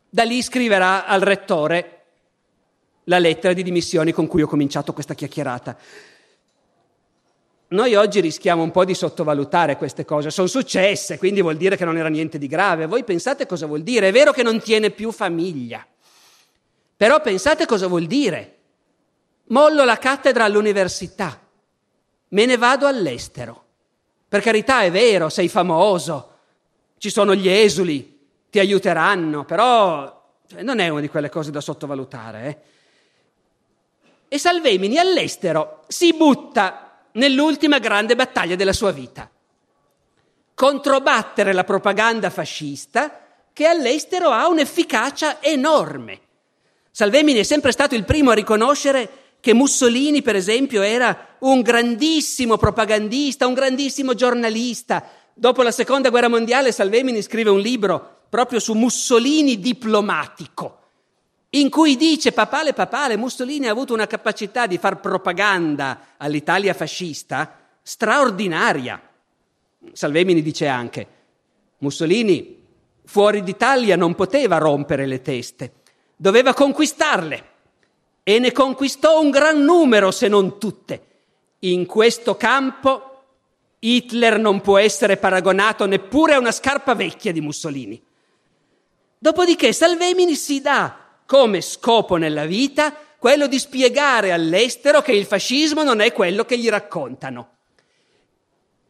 [0.09, 1.91] Da lì scriverà al rettore
[3.05, 5.77] la lettera di dimissioni con cui ho cominciato questa chiacchierata.
[7.69, 11.85] Noi oggi rischiamo un po' di sottovalutare queste cose, sono successe, quindi vuol dire che
[11.85, 12.87] non era niente di grave.
[12.87, 14.09] Voi pensate cosa vuol dire?
[14.09, 15.85] È vero che non tiene più famiglia,
[16.97, 18.51] però pensate cosa vuol dire.
[19.49, 21.41] Mollo la cattedra all'università,
[22.29, 23.62] me ne vado all'estero.
[24.29, 26.33] Per carità è vero, sei famoso,
[26.99, 28.19] ci sono gli esuli,
[28.51, 32.47] ti aiuteranno, però cioè, non è una di quelle cose da sottovalutare.
[32.47, 32.59] Eh?
[34.29, 36.84] E Salvemini all'estero si butta
[37.15, 39.29] nell'ultima grande battaglia della sua vita.
[40.55, 43.21] Controbattere la propaganda fascista
[43.53, 46.21] che all'estero ha un'efficacia enorme.
[46.91, 52.57] Salvemini è sempre stato il primo a riconoscere che Mussolini, per esempio, era un grandissimo
[52.57, 55.05] propagandista, un grandissimo giornalista.
[55.35, 60.79] Dopo la seconda guerra mondiale Salvemini scrive un libro proprio su Mussolini diplomatico
[61.55, 67.59] in cui dice papale papale, Mussolini ha avuto una capacità di far propaganda all'Italia fascista
[67.81, 69.01] straordinaria.
[69.93, 71.07] Salvemini dice anche,
[71.79, 72.61] Mussolini
[73.05, 75.75] fuori d'Italia non poteva rompere le teste,
[76.17, 77.53] doveva conquistarle
[78.25, 81.07] e ne conquistò un gran numero se non tutte.
[81.61, 83.11] In questo campo
[83.79, 88.03] Hitler non può essere paragonato neppure a una scarpa vecchia di Mussolini.
[89.19, 95.83] Dopodiché Salvemini si dà come scopo nella vita quello di spiegare all'estero che il fascismo
[95.83, 97.53] non è quello che gli raccontano.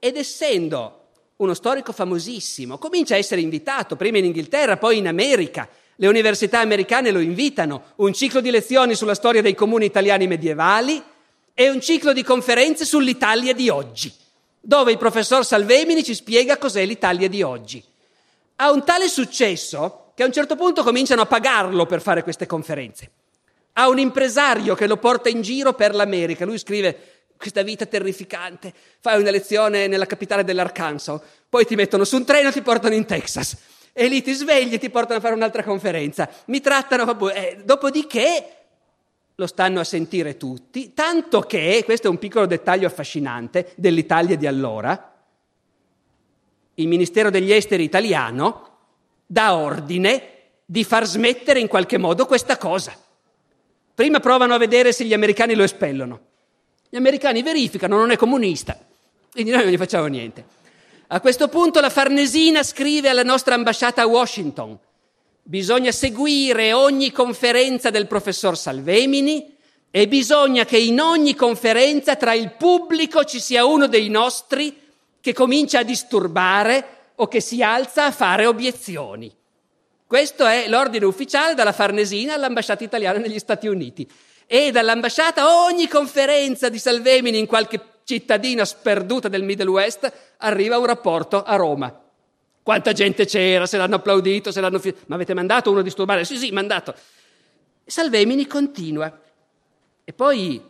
[0.00, 1.02] Ed essendo
[1.36, 5.68] uno storico famosissimo, comincia a essere invitato prima in Inghilterra, poi in America.
[5.94, 11.00] Le università americane lo invitano, un ciclo di lezioni sulla storia dei comuni italiani medievali
[11.54, 14.12] e un ciclo di conferenze sull'Italia di oggi,
[14.60, 17.80] dove il professor Salvemini ci spiega cos'è l'Italia di oggi.
[18.56, 22.46] Ha un tale successo che a un certo punto cominciano a pagarlo per fare queste
[22.46, 23.10] conferenze.
[23.74, 26.44] Ha un impresario che lo porta in giro per l'America.
[26.44, 32.16] Lui scrive questa vita terrificante, fai una lezione nella capitale dell'Arkansas, poi ti mettono su
[32.16, 33.56] un treno e ti portano in Texas.
[33.92, 36.28] E lì ti svegli e ti portano a fare un'altra conferenza.
[36.46, 38.48] Mi trattano, vabbè, eh, dopodiché
[39.36, 44.46] lo stanno a sentire tutti, tanto che, questo è un piccolo dettaglio affascinante dell'Italia di
[44.46, 45.12] allora,
[46.74, 48.73] il Ministero degli Esteri italiano
[49.26, 50.28] dà ordine
[50.64, 52.96] di far smettere in qualche modo questa cosa.
[53.94, 56.20] Prima provano a vedere se gli americani lo espellono.
[56.88, 58.78] Gli americani verificano, non è comunista,
[59.30, 60.44] quindi noi non gli facciamo niente.
[61.08, 64.78] A questo punto la Farnesina scrive alla nostra ambasciata a Washington,
[65.42, 69.54] bisogna seguire ogni conferenza del professor Salvemini
[69.90, 74.76] e bisogna che in ogni conferenza tra il pubblico ci sia uno dei nostri
[75.20, 79.34] che comincia a disturbare o che si alza a fare obiezioni.
[80.06, 84.08] Questo è l'ordine ufficiale dalla Farnesina all'ambasciata italiana negli Stati Uniti.
[84.46, 90.86] E dall'ambasciata ogni conferenza di Salvemini in qualche cittadina sperduta del Middle West arriva un
[90.86, 92.00] rapporto a Roma.
[92.62, 94.80] Quanta gente c'era, se l'hanno applaudito, se l'hanno...
[95.06, 96.24] Ma avete mandato uno a disturbare?
[96.24, 96.94] Sì, sì, mandato.
[97.84, 99.20] Salvemini continua.
[100.04, 100.62] E poi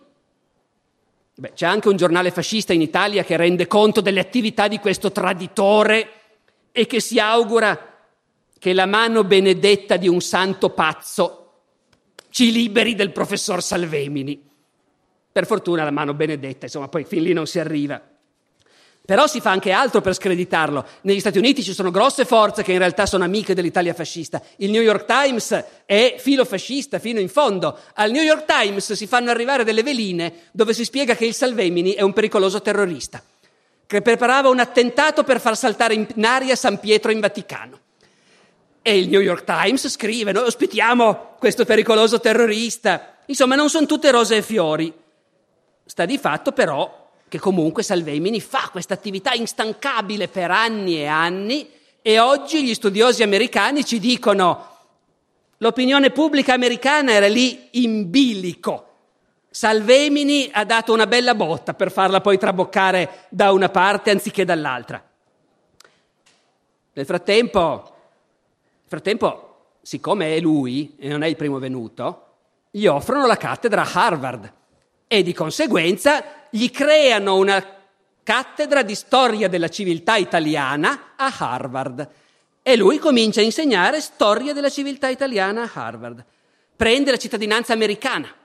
[1.34, 5.12] beh, c'è anche un giornale fascista in Italia che rende conto delle attività di questo
[5.12, 6.08] traditore
[6.76, 7.92] e che si augura
[8.58, 11.52] che la mano benedetta di un santo pazzo
[12.30, 14.42] ci liberi del professor Salvemini.
[15.30, 18.02] Per fortuna la mano benedetta, insomma, poi fin lì non si arriva.
[19.06, 20.84] Però si fa anche altro per screditarlo.
[21.02, 24.42] Negli Stati Uniti ci sono grosse forze che in realtà sono amiche dell'Italia fascista.
[24.56, 27.78] Il New York Times è filofascista fino in fondo.
[27.94, 31.92] Al New York Times si fanno arrivare delle veline dove si spiega che il Salvemini
[31.92, 33.22] è un pericoloso terrorista
[33.86, 37.80] che preparava un attentato per far saltare in aria San Pietro in Vaticano.
[38.82, 43.16] E il New York Times scrive, noi ospitiamo questo pericoloso terrorista.
[43.26, 44.92] Insomma, non sono tutte rose e fiori.
[45.86, 51.68] Sta di fatto però che comunque Salvemini fa questa attività instancabile per anni e anni
[52.00, 54.68] e oggi gli studiosi americani ci dicono
[55.58, 58.93] l'opinione pubblica americana era lì in bilico.
[59.54, 65.00] Salvemini ha dato una bella botta per farla poi traboccare da una parte anziché dall'altra.
[66.92, 67.96] Nel frattempo,
[68.84, 72.32] frattempo, siccome è lui e non è il primo venuto,
[72.68, 74.52] gli offrono la cattedra a Harvard
[75.06, 77.64] e di conseguenza gli creano una
[78.24, 82.08] cattedra di storia della civiltà italiana a Harvard.
[82.60, 86.24] E lui comincia a insegnare storia della civiltà italiana a Harvard.
[86.74, 88.42] Prende la cittadinanza americana.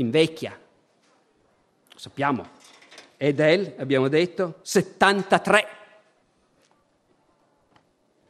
[0.00, 0.58] Invecchia.
[1.92, 2.58] Lo sappiamo.
[3.16, 5.68] Edel, abbiamo detto, 73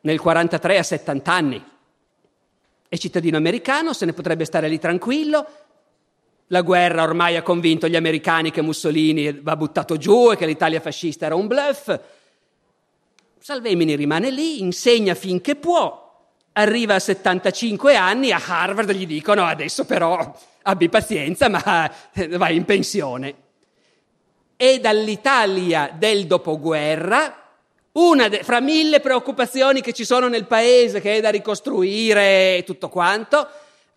[0.00, 1.64] nel 43 a 70 anni.
[2.88, 5.46] È cittadino americano, se ne potrebbe stare lì tranquillo.
[6.48, 10.80] La guerra ormai ha convinto gli americani che Mussolini va buttato giù e che l'Italia
[10.80, 12.00] fascista era un bluff.
[13.38, 19.84] Salvemini rimane lì, insegna finché può, arriva a 75 anni, a Harvard gli dicono adesso
[19.84, 21.90] però abbi pazienza, ma
[22.30, 23.34] vai in pensione.
[24.56, 27.40] E dall'Italia del dopoguerra
[27.92, 32.64] una de- fra mille preoccupazioni che ci sono nel paese, che è da ricostruire e
[32.64, 33.48] tutto quanto,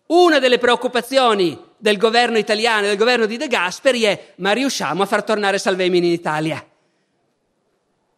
[0.06, 5.02] una delle preoccupazioni del governo italiano e del governo di De Gasperi è ma riusciamo
[5.02, 6.66] a far tornare Salvemini in Italia?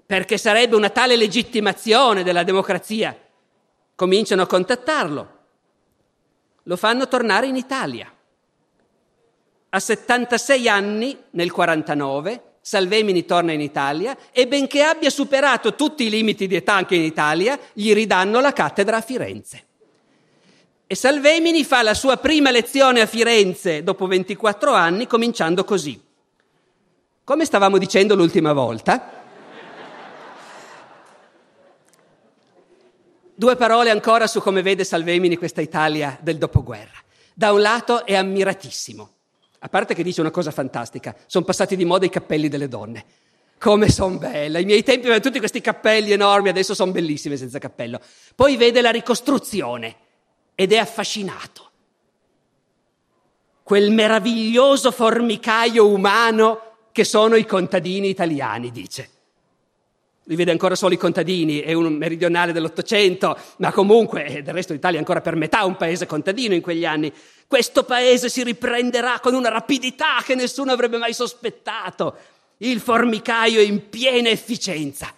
[0.07, 3.17] Perché sarebbe una tale legittimazione della democrazia.
[3.95, 5.35] Cominciano a contattarlo.
[6.63, 8.11] Lo fanno tornare in Italia.
[9.69, 16.11] A 76 anni, nel 49, Salvemini torna in Italia e benché abbia superato tutti i
[16.11, 19.65] limiti di età anche in Italia, gli ridanno la cattedra a Firenze.
[20.87, 26.01] E Salvemini fa la sua prima lezione a Firenze dopo 24 anni, cominciando così.
[27.25, 29.25] Come stavamo dicendo l'ultima volta,
[33.35, 36.99] due parole ancora su come vede Salvemini questa Italia del dopoguerra.
[37.35, 39.16] Da un lato è ammiratissimo
[39.67, 43.05] a parte che dice una cosa fantastica, sono passati di moda i cappelli delle donne.
[43.59, 44.59] Come sono belle.
[44.59, 48.01] Ai miei tempi avevano tutti questi cappelli enormi, adesso sono bellissime senza cappello.
[48.37, 49.97] Poi vede la ricostruzione
[50.55, 51.71] ed è affascinato.
[53.65, 56.61] Quel meraviglioso formicaio umano
[56.93, 59.16] che sono i contadini italiani, dice
[60.29, 64.73] li vede ancora solo i contadini, è un meridionale dell'Ottocento, ma comunque eh, del resto
[64.73, 67.13] d'Italia è ancora per metà un paese contadino in quegli anni.
[67.47, 72.17] Questo paese si riprenderà con una rapidità che nessuno avrebbe mai sospettato.
[72.59, 75.13] Il formicaio in piena efficienza.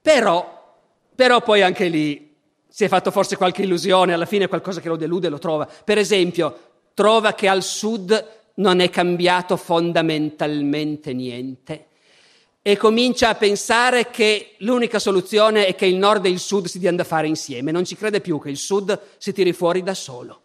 [0.00, 0.76] Però,
[1.14, 2.34] però poi anche lì
[2.68, 5.66] si è fatto forse qualche illusione, alla fine qualcosa che lo delude lo trova.
[5.66, 6.58] Per esempio,
[6.94, 11.86] trova che al sud non è cambiato fondamentalmente niente
[12.62, 16.78] e comincia a pensare che l'unica soluzione è che il nord e il sud si
[16.78, 19.94] diano da fare insieme, non ci crede più che il sud si tiri fuori da
[19.94, 20.40] solo.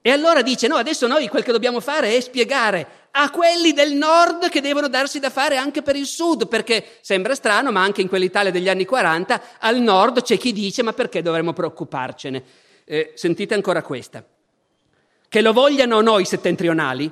[0.00, 3.92] E allora dice, no, adesso noi quel che dobbiamo fare è spiegare a quelli del
[3.92, 8.00] nord che devono darsi da fare anche per il sud, perché sembra strano, ma anche
[8.00, 12.42] in quell'Italia degli anni 40 al nord c'è chi dice, ma perché dovremmo preoccuparcene?
[12.84, 14.24] Eh, sentite ancora questa.
[15.28, 17.10] Che lo vogliano noi settentrionali,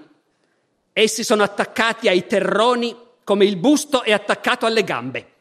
[0.98, 5.32] Essi sono attaccati ai terroni come il busto è attaccato alle gambe.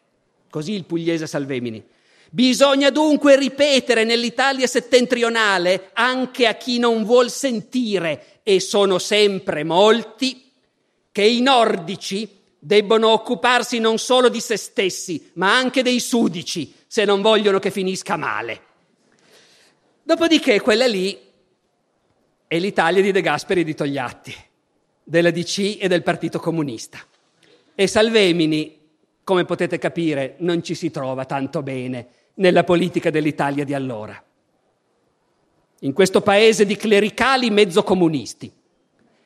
[0.50, 1.82] Così il pugliese Salvemini.
[2.30, 10.52] Bisogna dunque ripetere nell'Italia settentrionale, anche a chi non vuol sentire, e sono sempre molti,
[11.10, 12.30] che i nordici
[12.60, 17.72] debbono occuparsi non solo di se stessi, ma anche dei sudici, se non vogliono che
[17.72, 18.62] finisca male.
[20.04, 21.18] Dopodiché quella lì
[22.46, 24.36] è l'Italia di De Gasperi e di Togliatti
[25.08, 27.00] della DC e del Partito Comunista.
[27.76, 28.82] E Salvemini,
[29.24, 34.22] come potete capire, non ci si trova tanto bene nella politica dell'Italia di allora.
[35.82, 38.52] In questo paese di clericali mezzo comunisti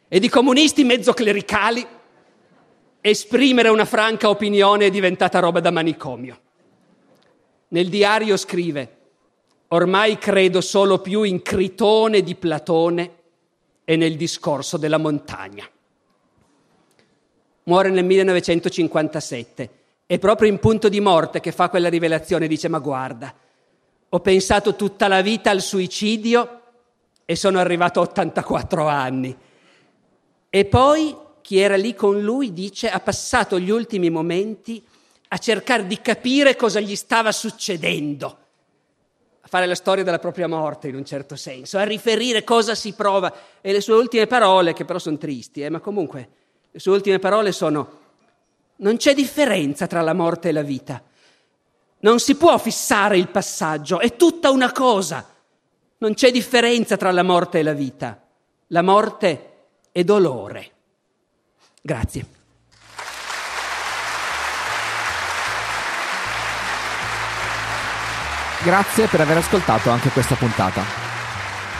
[0.07, 1.86] e di comunisti mezzo clericali,
[2.99, 6.39] esprimere una franca opinione è diventata roba da manicomio.
[7.69, 8.97] Nel diario scrive,
[9.69, 13.18] ormai credo solo più in Critone di Platone
[13.89, 15.67] e nel discorso della montagna.
[17.63, 19.69] Muore nel 1957.
[20.05, 23.33] È proprio in punto di morte che fa quella rivelazione, dice ma guarda,
[24.07, 26.61] ho pensato tutta la vita al suicidio
[27.25, 29.35] e sono arrivato a 84 anni.
[30.51, 34.85] E poi chi era lì con lui dice ha passato gli ultimi momenti
[35.29, 38.37] a cercare di capire cosa gli stava succedendo,
[39.50, 43.34] fare la storia della propria morte in un certo senso, a riferire cosa si prova.
[43.62, 46.30] E le sue ultime parole, che però sono tristi, eh, ma comunque
[46.72, 47.97] le sue ultime parole sono
[48.78, 51.04] non c'è differenza tra la morte e la vita.
[52.02, 55.28] Non si può fissare il passaggio, è tutta una cosa.
[55.97, 58.22] Non c'è differenza tra la morte e la vita.
[58.68, 59.54] La morte
[59.91, 60.72] è dolore.
[61.82, 62.38] Grazie.
[68.62, 70.82] Grazie per aver ascoltato anche questa puntata.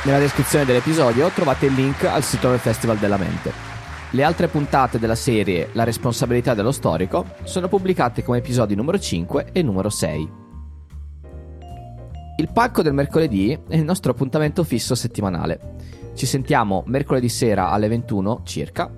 [0.06, 3.52] Nella descrizione dell'episodio trovate il link al sito del Festival della Mente.
[4.12, 9.50] Le altre puntate della serie La responsabilità dello storico sono pubblicate come episodi numero 5
[9.52, 10.32] e numero 6.
[12.38, 15.76] Il palco del mercoledì è il nostro appuntamento fisso settimanale.
[16.16, 18.90] Ci sentiamo mercoledì sera alle 21 circa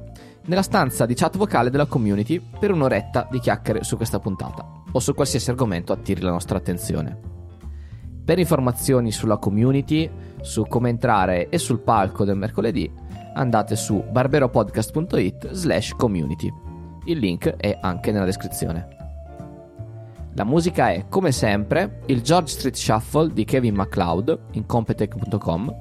[0.46, 5.00] nella stanza di chat vocale della community per un'oretta di chiacchiere su questa puntata o
[5.00, 7.31] su qualsiasi argomento attiri la nostra attenzione.
[8.24, 10.10] Per informazioni sulla community,
[10.42, 12.90] su come entrare e sul palco del mercoledì,
[13.34, 16.52] andate su barberopodcast.it slash community.
[17.06, 19.00] Il link è anche nella descrizione.
[20.34, 25.76] La musica è, come sempre, il George Street Shuffle di Kevin MacLeod in Competech.com,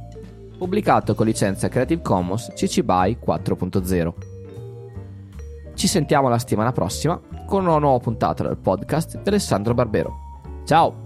[0.59, 4.13] pubblicato con licenza Creative Commons CC BY 4.0.
[5.75, 10.15] Ci sentiamo la settimana prossima con una nuova puntata del podcast di Alessandro Barbero.
[10.65, 11.00] Ciao!